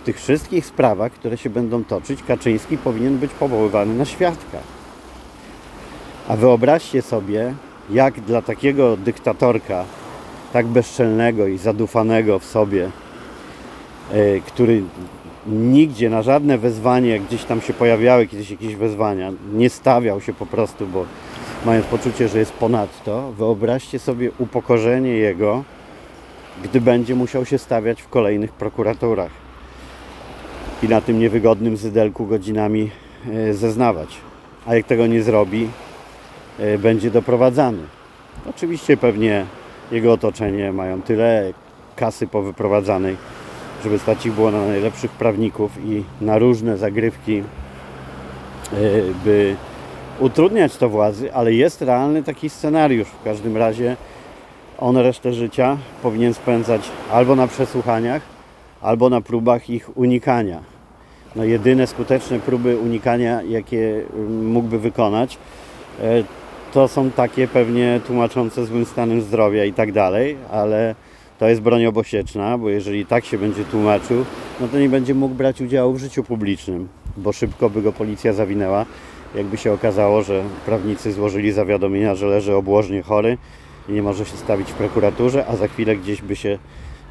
w 0.00 0.02
tych 0.02 0.16
wszystkich 0.16 0.66
sprawach, 0.66 1.12
które 1.12 1.38
się 1.38 1.50
będą 1.50 1.84
toczyć, 1.84 2.22
Kaczyński 2.22 2.78
powinien 2.78 3.18
być 3.18 3.32
powoływany 3.32 3.94
na 3.94 4.04
świadka. 4.04 4.58
A 6.28 6.36
wyobraźcie 6.36 7.02
sobie, 7.02 7.54
jak 7.90 8.20
dla 8.20 8.42
takiego 8.42 8.96
dyktatorka, 8.96 9.84
tak 10.52 10.66
bezczelnego 10.66 11.46
i 11.46 11.58
zadufanego 11.58 12.38
w 12.38 12.44
sobie, 12.44 12.90
e, 14.12 14.40
który 14.40 14.82
nigdzie 15.46 16.10
na 16.10 16.22
żadne 16.22 16.58
wezwanie, 16.58 17.20
gdzieś 17.20 17.44
tam 17.44 17.60
się 17.60 17.72
pojawiały 17.72 18.26
kiedyś 18.26 18.50
jakieś 18.50 18.76
wezwania, 18.76 19.32
nie 19.52 19.70
stawiał 19.70 20.20
się 20.20 20.32
po 20.32 20.46
prostu, 20.46 20.86
bo 20.86 21.04
mając 21.66 21.86
poczucie, 21.86 22.28
że 22.28 22.38
jest 22.38 22.52
ponadto, 22.52 23.32
wyobraźcie 23.32 23.98
sobie 23.98 24.30
upokorzenie 24.38 25.10
jego, 25.10 25.64
gdy 26.64 26.80
będzie 26.80 27.14
musiał 27.14 27.44
się 27.44 27.58
stawiać 27.58 28.02
w 28.02 28.08
kolejnych 28.08 28.52
prokuraturach 28.52 29.30
i 30.82 30.88
na 30.88 31.00
tym 31.00 31.18
niewygodnym 31.18 31.76
zydelku 31.76 32.26
godzinami 32.26 32.90
e, 33.30 33.54
zeznawać. 33.54 34.08
A 34.66 34.74
jak 34.74 34.86
tego 34.86 35.06
nie 35.06 35.22
zrobi, 35.22 35.68
e, 36.58 36.78
będzie 36.78 37.10
doprowadzany. 37.10 37.82
Oczywiście 38.50 38.96
pewnie 38.96 39.46
jego 39.90 40.12
otoczenie 40.12 40.72
mają 40.72 41.02
tyle 41.02 41.52
kasy 41.96 42.26
powyprowadzanej, 42.26 43.16
żeby 43.84 43.98
stać 43.98 44.26
ich 44.26 44.32
było 44.32 44.50
na 44.50 44.66
najlepszych 44.66 45.10
prawników 45.10 45.72
i 45.84 46.04
na 46.20 46.38
różne 46.38 46.78
zagrywki, 46.78 47.38
e, 47.38 47.44
by 49.24 49.56
utrudniać 50.20 50.76
to 50.76 50.88
władzy, 50.88 51.34
ale 51.34 51.52
jest 51.52 51.82
realny 51.82 52.22
taki 52.22 52.50
scenariusz. 52.50 53.08
W 53.08 53.24
każdym 53.24 53.56
razie 53.56 53.96
on 54.78 54.96
resztę 54.96 55.32
życia 55.32 55.76
powinien 56.02 56.34
spędzać 56.34 56.82
albo 57.12 57.36
na 57.36 57.46
przesłuchaniach, 57.46 58.22
albo 58.82 59.10
na 59.10 59.20
próbach 59.20 59.70
ich 59.70 59.96
unikania. 59.96 60.60
No 61.36 61.44
jedyne 61.44 61.86
skuteczne 61.86 62.40
próby 62.40 62.78
unikania, 62.78 63.42
jakie 63.42 64.02
mm, 64.14 64.46
mógłby 64.46 64.78
wykonać, 64.78 65.38
e, 66.00 66.24
to 66.72 66.88
są 66.88 67.10
takie 67.10 67.48
pewnie 67.48 68.00
tłumaczące 68.06 68.66
złym 68.66 68.84
stanem 68.84 69.20
zdrowia 69.20 69.64
i 69.64 69.72
tak 69.72 69.92
dalej, 69.92 70.36
ale 70.50 70.94
to 71.38 71.48
jest 71.48 71.60
broń 71.60 71.86
obosieczna, 71.86 72.58
bo 72.58 72.70
jeżeli 72.70 73.06
tak 73.06 73.24
się 73.24 73.38
będzie 73.38 73.64
tłumaczył, 73.64 74.24
no 74.60 74.68
to 74.68 74.78
nie 74.78 74.88
będzie 74.88 75.14
mógł 75.14 75.34
brać 75.34 75.60
udziału 75.60 75.92
w 75.92 75.98
życiu 75.98 76.24
publicznym, 76.24 76.88
bo 77.16 77.32
szybko 77.32 77.70
by 77.70 77.82
go 77.82 77.92
policja 77.92 78.32
zawinęła 78.32 78.86
jakby 79.36 79.56
się 79.56 79.72
okazało, 79.72 80.22
że 80.22 80.42
prawnicy 80.66 81.12
złożyli 81.12 81.52
zawiadomienia, 81.52 82.14
że 82.14 82.26
leży 82.26 82.54
obłożnie 82.54 83.02
chory 83.02 83.38
i 83.88 83.92
nie 83.92 84.02
może 84.02 84.24
się 84.24 84.36
stawić 84.36 84.70
w 84.70 84.74
prokuraturze, 84.74 85.46
a 85.46 85.56
za 85.56 85.68
chwilę 85.68 85.96
gdzieś 85.96 86.22
by 86.22 86.36
się 86.36 86.58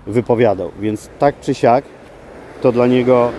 wypowiadał. 0.07 0.71
Więc 0.79 1.09
tak 1.19 1.39
czy 1.39 1.53
siak 1.53 1.83
to 2.61 2.71
dla 2.71 2.87
niego 2.87 3.31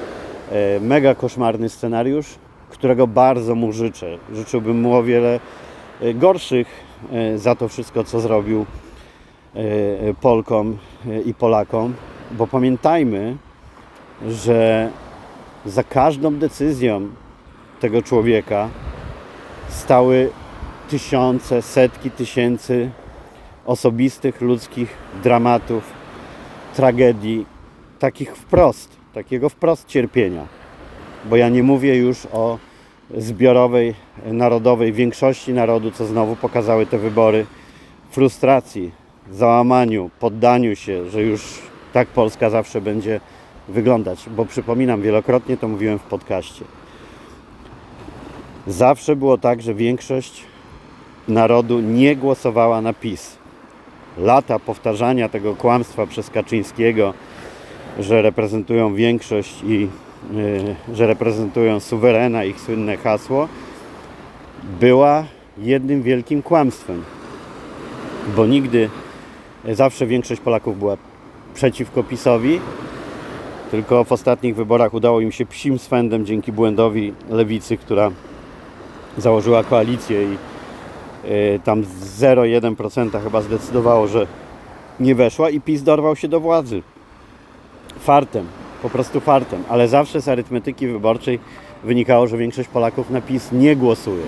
e, 0.52 0.80
mega 0.80 1.14
koszmarny 1.14 1.68
scenariusz, 1.68 2.26
którego 2.70 3.06
bardzo 3.06 3.54
mu 3.54 3.72
życzę. 3.72 4.18
Życzyłbym 4.32 4.80
mu 4.80 4.94
o 4.94 5.02
wiele 5.02 5.40
e, 6.00 6.14
gorszych 6.14 6.66
e, 7.12 7.38
za 7.38 7.54
to 7.54 7.68
wszystko, 7.68 8.04
co 8.04 8.20
zrobił 8.20 8.66
Polkom 10.20 10.78
i 11.24 11.34
Polakom, 11.34 11.94
bo 12.30 12.46
pamiętajmy, 12.46 13.36
że 14.28 14.90
za 15.66 15.84
każdą 15.84 16.34
decyzją 16.34 17.08
tego 17.80 18.02
człowieka 18.02 18.68
stały 19.68 20.30
tysiące, 20.88 21.62
setki 21.62 22.10
tysięcy 22.10 22.90
osobistych 23.66 24.40
ludzkich 24.40 24.96
dramatów, 25.22 25.84
tragedii 26.74 27.46
takich 27.98 28.36
wprost, 28.36 28.96
takiego 29.14 29.48
wprost 29.48 29.88
cierpienia. 29.88 30.46
Bo 31.24 31.36
ja 31.36 31.48
nie 31.48 31.62
mówię 31.62 31.96
już 31.96 32.26
o 32.32 32.58
zbiorowej, 33.16 33.94
narodowej 34.24 34.92
większości 34.92 35.52
narodu, 35.52 35.90
co 35.90 36.06
znowu 36.06 36.36
pokazały 36.36 36.86
te 36.86 36.98
wybory, 36.98 37.46
frustracji, 38.10 38.90
załamaniu, 39.30 40.10
poddaniu 40.20 40.76
się, 40.76 41.10
że 41.10 41.22
już 41.22 41.58
tak 41.92 42.08
Polska 42.08 42.50
zawsze 42.50 42.80
będzie 42.80 43.20
wyglądać. 43.68 44.28
Bo 44.36 44.44
przypominam, 44.44 45.02
wielokrotnie 45.02 45.56
to 45.56 45.68
mówiłem 45.68 45.98
w 45.98 46.02
podcaście. 46.02 46.64
Zawsze 48.66 49.16
było 49.16 49.38
tak, 49.38 49.62
że 49.62 49.74
większość 49.74 50.42
narodu 51.28 51.80
nie 51.80 52.16
głosowała 52.16 52.80
na 52.80 52.92
PiS. 52.92 53.36
Lata 54.18 54.58
powtarzania 54.58 55.28
tego 55.28 55.56
kłamstwa 55.56 56.06
przez 56.06 56.30
Kaczyńskiego, 56.30 57.14
że 57.98 58.22
reprezentują 58.22 58.94
większość 58.94 59.62
i 59.64 59.88
yy, 60.32 60.96
że 60.96 61.06
reprezentują 61.06 61.80
suwerena, 61.80 62.44
ich 62.44 62.60
słynne 62.60 62.96
hasło, 62.96 63.48
była 64.80 65.24
jednym 65.58 66.02
wielkim 66.02 66.42
kłamstwem. 66.42 67.02
Bo 68.36 68.46
nigdy, 68.46 68.90
zawsze 69.72 70.06
większość 70.06 70.40
Polaków 70.40 70.78
była 70.78 70.96
przeciwko 71.54 72.02
PiSowi, 72.02 72.60
tylko 73.70 74.04
w 74.04 74.12
ostatnich 74.12 74.56
wyborach 74.56 74.94
udało 74.94 75.20
im 75.20 75.32
się 75.32 75.46
psim 75.46 75.78
swędem 75.78 76.26
dzięki 76.26 76.52
błędowi 76.52 77.12
lewicy, 77.30 77.76
która 77.76 78.10
założyła 79.18 79.64
koalicję 79.64 80.22
i 80.22 80.30
yy, 81.30 81.60
tam 81.64 81.82
0,1% 81.82 83.22
chyba 83.22 83.42
zdecydowało, 83.42 84.06
że 84.06 84.26
nie 85.00 85.14
weszła 85.14 85.50
i 85.50 85.60
PiS 85.60 85.82
dorwał 85.82 86.16
się 86.16 86.28
do 86.28 86.40
władzy. 86.40 86.82
Fartem, 87.98 88.46
po 88.82 88.90
prostu 88.90 89.20
fartem, 89.20 89.62
ale 89.68 89.88
zawsze 89.88 90.20
z 90.20 90.28
arytmetyki 90.28 90.86
wyborczej 90.86 91.38
wynikało, 91.84 92.26
że 92.26 92.38
większość 92.38 92.68
Polaków 92.68 93.10
na 93.10 93.20
PiS 93.20 93.52
nie 93.52 93.76
głosuje. 93.76 94.24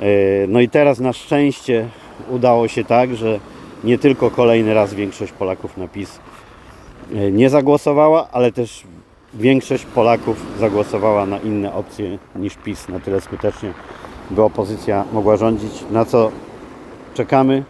Yy, 0.00 0.06
no 0.48 0.60
i 0.60 0.68
teraz 0.68 0.98
na 0.98 1.12
szczęście 1.12 1.88
udało 2.30 2.68
się 2.68 2.84
tak, 2.84 3.16
że 3.16 3.40
nie 3.84 3.98
tylko 3.98 4.30
kolejny 4.30 4.74
raz 4.74 4.94
większość 4.94 5.32
Polaków 5.32 5.76
na 5.76 5.88
PiS 5.88 6.18
yy, 7.10 7.32
nie 7.32 7.50
zagłosowała, 7.50 8.28
ale 8.32 8.52
też 8.52 8.84
większość 9.38 9.84
Polaków 9.84 10.46
zagłosowała 10.58 11.26
na 11.26 11.38
inne 11.38 11.72
opcje 11.72 12.18
niż 12.36 12.56
PiS 12.56 12.88
na 12.88 13.00
tyle 13.00 13.20
skutecznie, 13.20 13.72
by 14.30 14.42
opozycja 14.42 15.04
mogła 15.12 15.36
rządzić, 15.36 15.72
na 15.90 16.04
co 16.04 16.30
czekamy, 17.14 17.64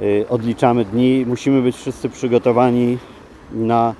yy, 0.00 0.26
odliczamy 0.28 0.84
dni. 0.84 1.24
Musimy 1.26 1.62
być 1.62 1.76
wszyscy 1.76 2.08
przygotowani 2.08 2.98
na 3.52 3.94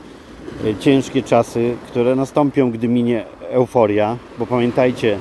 ciężkie 0.81 1.22
czasy, 1.22 1.74
które 1.87 2.14
nastąpią, 2.16 2.70
gdy 2.70 2.88
minie 2.88 3.24
euforia, 3.50 4.16
bo 4.38 4.46
pamiętajcie, 4.46 5.18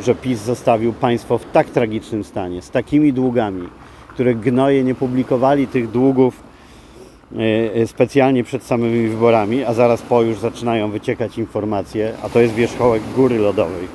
że 0.00 0.14
PiS 0.14 0.40
zostawił 0.40 0.92
państwo 0.92 1.38
w 1.38 1.44
tak 1.52 1.70
tragicznym 1.70 2.24
stanie, 2.24 2.62
z 2.62 2.70
takimi 2.70 3.12
długami, 3.12 3.68
które 4.08 4.34
gnoje 4.34 4.84
nie 4.84 4.94
publikowali 4.94 5.66
tych 5.66 5.90
długów 5.90 6.47
specjalnie 7.86 8.44
przed 8.44 8.62
samymi 8.62 9.08
wyborami, 9.08 9.64
a 9.64 9.74
zaraz 9.74 10.02
po 10.02 10.22
już 10.22 10.38
zaczynają 10.38 10.90
wyciekać 10.90 11.38
informacje, 11.38 12.12
a 12.22 12.28
to 12.28 12.40
jest 12.40 12.54
wierzchołek 12.54 13.02
góry 13.16 13.38
lodowej. 13.38 13.88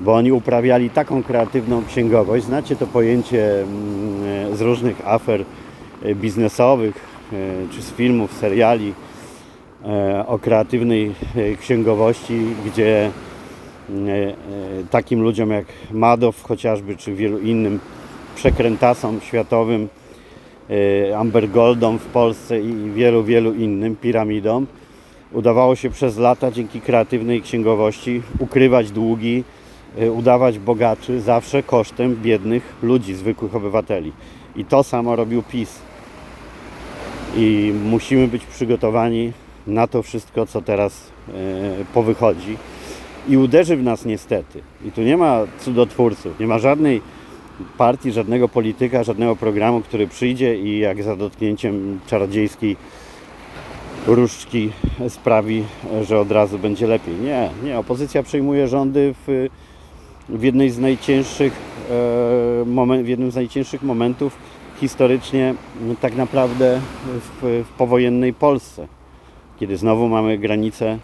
Bo 0.00 0.14
oni 0.14 0.32
uprawiali 0.32 0.90
taką 0.90 1.22
kreatywną 1.22 1.84
księgowość, 1.84 2.44
znacie 2.44 2.76
to 2.76 2.86
pojęcie 2.86 3.64
z 4.52 4.60
różnych 4.60 5.08
afer 5.08 5.44
biznesowych, 6.14 6.94
czy 7.72 7.82
z 7.82 7.92
filmów, 7.92 8.32
seriali 8.32 8.94
o 10.26 10.38
kreatywnej 10.38 11.14
księgowości, 11.60 12.40
gdzie 12.66 13.10
takim 14.90 15.22
ludziom 15.22 15.50
jak 15.50 15.66
Madow 15.92 16.42
chociażby, 16.42 16.96
czy 16.96 17.14
wielu 17.14 17.38
innym 17.38 17.80
przekrętasom 18.34 19.20
światowym, 19.20 19.88
Amber 21.16 21.50
Goldom 21.50 21.98
w 21.98 22.06
Polsce 22.06 22.60
i 22.60 22.90
wielu, 22.90 23.24
wielu 23.24 23.54
innym 23.54 23.96
piramidom 23.96 24.66
udawało 25.32 25.76
się 25.76 25.90
przez 25.90 26.18
lata 26.18 26.50
dzięki 26.50 26.80
kreatywnej 26.80 27.42
księgowości 27.42 28.22
ukrywać 28.38 28.90
długi, 28.90 29.44
udawać 30.14 30.58
bogaczy 30.58 31.20
zawsze 31.20 31.62
kosztem 31.62 32.16
biednych 32.22 32.74
ludzi, 32.82 33.14
zwykłych 33.14 33.54
obywateli. 33.54 34.12
I 34.56 34.64
to 34.64 34.82
samo 34.82 35.16
robił 35.16 35.42
PiS. 35.42 35.78
I 37.36 37.72
musimy 37.84 38.28
być 38.28 38.46
przygotowani 38.46 39.32
na 39.66 39.86
to 39.86 40.02
wszystko, 40.02 40.46
co 40.46 40.62
teraz 40.62 41.10
powychodzi 41.94 42.56
i 43.28 43.36
uderzy 43.36 43.76
w 43.76 43.82
nas 43.82 44.04
niestety. 44.04 44.60
I 44.84 44.92
tu 44.92 45.02
nie 45.02 45.16
ma 45.16 45.40
cudotwórców, 45.60 46.40
nie 46.40 46.46
ma 46.46 46.58
żadnej 46.58 47.00
partii, 47.78 48.12
żadnego 48.12 48.48
polityka, 48.48 49.04
żadnego 49.04 49.36
programu, 49.36 49.80
który 49.80 50.06
przyjdzie 50.06 50.58
i 50.58 50.78
jak 50.78 51.02
za 51.02 51.16
dotknięciem 51.16 52.00
czarodziejskiej 52.06 52.76
różdżki 54.06 54.70
sprawi, 55.08 55.64
że 56.02 56.20
od 56.20 56.32
razu 56.32 56.58
będzie 56.58 56.86
lepiej. 56.86 57.14
Nie, 57.14 57.50
nie. 57.64 57.78
Opozycja 57.78 58.22
przejmuje 58.22 58.68
rządy 58.68 59.14
w, 59.26 59.48
w 60.28 60.42
jednej 60.42 60.70
z 60.70 60.78
najcięższych 60.78 61.52
e, 61.52 63.02
w 63.02 63.08
jednym 63.08 63.30
z 63.30 63.34
najcięższych 63.34 63.82
momentów 63.82 64.36
historycznie 64.80 65.54
tak 66.00 66.16
naprawdę 66.16 66.80
w, 67.06 67.64
w 67.66 67.72
powojennej 67.78 68.34
Polsce, 68.34 68.86
kiedy 69.60 69.76
znowu 69.76 70.08
mamy 70.08 70.38
granicę 70.38 70.98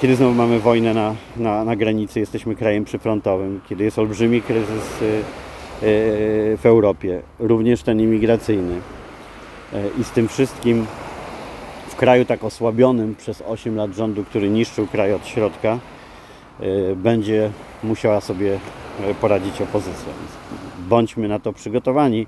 kiedy 0.00 0.16
znowu 0.16 0.34
mamy 0.34 0.60
wojnę 0.60 0.94
na, 0.94 1.14
na, 1.36 1.64
na 1.64 1.76
granicy, 1.76 2.20
jesteśmy 2.20 2.56
krajem 2.56 2.84
przyfrontowym, 2.84 3.60
kiedy 3.68 3.84
jest 3.84 3.98
olbrzymi 3.98 4.42
kryzys 4.42 4.98
w 6.56 6.60
Europie, 6.64 7.20
również 7.38 7.82
ten 7.82 8.00
imigracyjny. 8.00 8.80
I 10.00 10.04
z 10.04 10.10
tym 10.10 10.28
wszystkim 10.28 10.86
w 11.88 11.96
kraju 11.96 12.24
tak 12.24 12.44
osłabionym 12.44 13.14
przez 13.14 13.42
8 13.48 13.76
lat 13.76 13.94
rządu, 13.94 14.24
który 14.24 14.50
niszczył 14.50 14.86
kraj 14.86 15.14
od 15.14 15.26
środka, 15.26 15.78
będzie 16.96 17.50
musiała 17.82 18.20
sobie 18.20 18.58
poradzić 19.20 19.60
opozycja. 19.60 20.12
Bądźmy 20.88 21.28
na 21.28 21.38
to 21.38 21.52
przygotowani. 21.52 22.26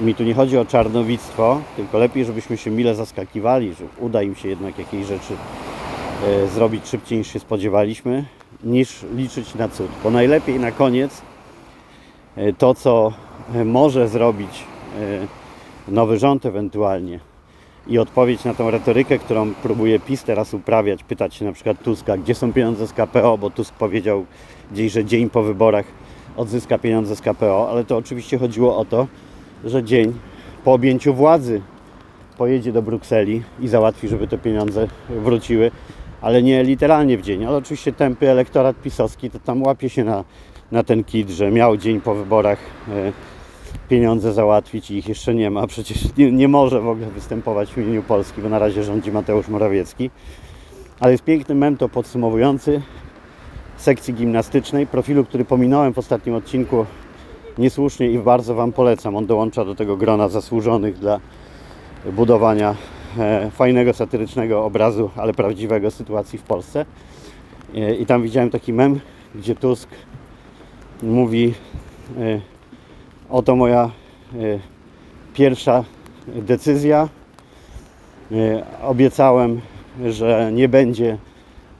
Mi 0.00 0.14
tu 0.14 0.24
nie 0.24 0.34
chodzi 0.34 0.58
o 0.58 0.64
czarnowictwo, 0.64 1.60
tylko 1.76 1.98
lepiej, 1.98 2.24
żebyśmy 2.24 2.56
się 2.56 2.70
mile 2.70 2.94
zaskakiwali, 2.94 3.74
że 3.74 3.84
uda 4.00 4.22
im 4.22 4.34
się 4.34 4.48
jednak 4.48 4.78
jakieś 4.78 5.06
rzeczy 5.06 5.32
zrobić 6.54 6.88
szybciej 6.88 7.18
niż 7.18 7.32
się 7.32 7.38
spodziewaliśmy, 7.38 8.24
niż 8.64 9.04
liczyć 9.14 9.54
na 9.54 9.68
cud. 9.68 9.88
Bo 10.04 10.10
najlepiej 10.10 10.60
na 10.60 10.72
koniec 10.72 11.22
to, 12.58 12.74
co 12.74 13.12
może 13.64 14.08
zrobić 14.08 14.64
nowy 15.88 16.18
rząd 16.18 16.46
ewentualnie 16.46 17.20
i 17.86 17.98
odpowiedź 17.98 18.44
na 18.44 18.54
tą 18.54 18.70
retorykę, 18.70 19.18
którą 19.18 19.54
próbuje 19.54 20.00
PiS 20.00 20.24
teraz 20.24 20.54
uprawiać, 20.54 21.04
pytać 21.04 21.34
się 21.34 21.44
na 21.44 21.52
przykład 21.52 21.82
Tuska, 21.82 22.16
gdzie 22.16 22.34
są 22.34 22.52
pieniądze 22.52 22.86
z 22.86 22.92
KPO, 22.92 23.38
bo 23.38 23.50
Tusk 23.50 23.74
powiedział 23.74 24.26
gdzieś, 24.72 24.92
że 24.92 25.04
dzień 25.04 25.30
po 25.30 25.42
wyborach 25.42 25.86
odzyska 26.36 26.78
pieniądze 26.78 27.16
z 27.16 27.20
KPO, 27.20 27.70
ale 27.70 27.84
to 27.84 27.96
oczywiście 27.96 28.38
chodziło 28.38 28.76
o 28.76 28.84
to, 28.84 29.06
że 29.64 29.84
dzień 29.84 30.12
po 30.64 30.72
objęciu 30.72 31.14
władzy 31.14 31.60
pojedzie 32.38 32.72
do 32.72 32.82
Brukseli 32.82 33.42
i 33.60 33.68
załatwi, 33.68 34.08
żeby 34.08 34.28
te 34.28 34.38
pieniądze 34.38 34.88
wróciły, 35.08 35.70
ale 36.20 36.42
nie 36.42 36.64
literalnie 36.64 37.18
w 37.18 37.22
dzień. 37.22 37.44
Ale 37.44 37.56
oczywiście 37.56 37.92
tępy 37.92 38.30
elektorat 38.30 38.82
pisowski 38.82 39.30
to 39.30 39.38
tam 39.38 39.62
łapie 39.62 39.88
się 39.88 40.04
na, 40.04 40.24
na 40.72 40.82
ten 40.82 41.04
kit, 41.04 41.30
że 41.30 41.50
miał 41.50 41.76
dzień 41.76 42.00
po 42.00 42.14
wyborach 42.14 42.58
e, 42.88 43.12
pieniądze 43.88 44.32
załatwić 44.32 44.90
i 44.90 44.96
ich 44.96 45.08
jeszcze 45.08 45.34
nie 45.34 45.50
ma. 45.50 45.66
Przecież 45.66 46.16
nie, 46.16 46.32
nie 46.32 46.48
może 46.48 46.80
w 46.80 46.88
ogóle 46.88 47.06
występować 47.06 47.72
w 47.72 47.78
imieniu 47.78 48.02
Polski, 48.02 48.42
bo 48.42 48.48
na 48.48 48.58
razie 48.58 48.84
rządzi 48.84 49.12
Mateusz 49.12 49.48
Morawiecki. 49.48 50.10
Ale 51.00 51.12
jest 51.12 51.24
piękny 51.24 51.54
mem 51.54 51.76
to 51.76 51.88
podsumowujący 51.88 52.82
sekcji 53.76 54.14
gimnastycznej, 54.14 54.86
profilu, 54.86 55.24
który 55.24 55.44
pominąłem 55.44 55.94
w 55.94 55.98
ostatnim 55.98 56.34
odcinku 56.34 56.86
niesłusznie 57.58 58.10
i 58.10 58.18
bardzo 58.18 58.54
Wam 58.54 58.72
polecam. 58.72 59.16
On 59.16 59.26
dołącza 59.26 59.64
do 59.64 59.74
tego 59.74 59.96
grona 59.96 60.28
zasłużonych 60.28 60.98
dla 60.98 61.20
budowania 62.12 62.74
fajnego, 63.50 63.92
satyrycznego 63.92 64.64
obrazu, 64.64 65.10
ale 65.16 65.34
prawdziwego 65.34 65.90
sytuacji 65.90 66.38
w 66.38 66.42
Polsce. 66.42 66.86
E, 67.74 67.94
I 67.94 68.06
tam 68.06 68.22
widziałem 68.22 68.50
taki 68.50 68.72
mem, 68.72 69.00
gdzie 69.34 69.54
Tusk 69.54 69.88
mówi 71.02 71.54
e, 72.18 72.40
oto 73.30 73.56
moja 73.56 73.90
e, 74.34 74.58
pierwsza 75.34 75.84
decyzja. 76.26 77.08
E, 78.32 78.66
obiecałem, 78.82 79.60
że 80.06 80.50
nie 80.52 80.68
będzie 80.68 81.18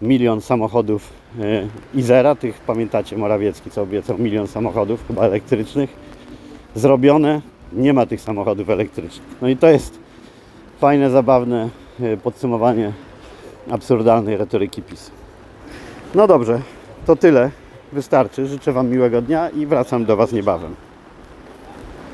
milion 0.02 0.40
samochodów 0.40 1.12
e, 1.40 1.66
Izera, 1.94 2.34
tych 2.34 2.60
pamiętacie 2.60 3.16
Morawiecki, 3.16 3.70
co 3.70 3.82
obiecał 3.82 4.18
milion 4.18 4.46
samochodów, 4.46 5.04
chyba 5.08 5.22
elektrycznych, 5.22 5.90
zrobione. 6.74 7.40
nie 7.72 7.92
ma 7.92 8.06
tych 8.06 8.20
samochodów 8.20 8.70
elektrycznych. 8.70 9.36
No 9.42 9.48
i 9.48 9.56
to 9.56 9.66
jest 9.66 10.05
fajne, 10.80 11.10
zabawne 11.10 11.68
e, 12.00 12.16
podsumowanie 12.16 12.92
absurdalnej 13.70 14.36
retoryki 14.36 14.82
PiS. 14.82 15.10
No 16.14 16.26
dobrze, 16.26 16.60
to 17.06 17.16
tyle. 17.16 17.50
Wystarczy. 17.92 18.46
Życzę 18.46 18.72
Wam 18.72 18.88
miłego 18.88 19.22
dnia 19.22 19.50
i 19.50 19.66
wracam 19.66 20.04
do 20.04 20.16
Was 20.16 20.32
niebawem. 20.32 20.85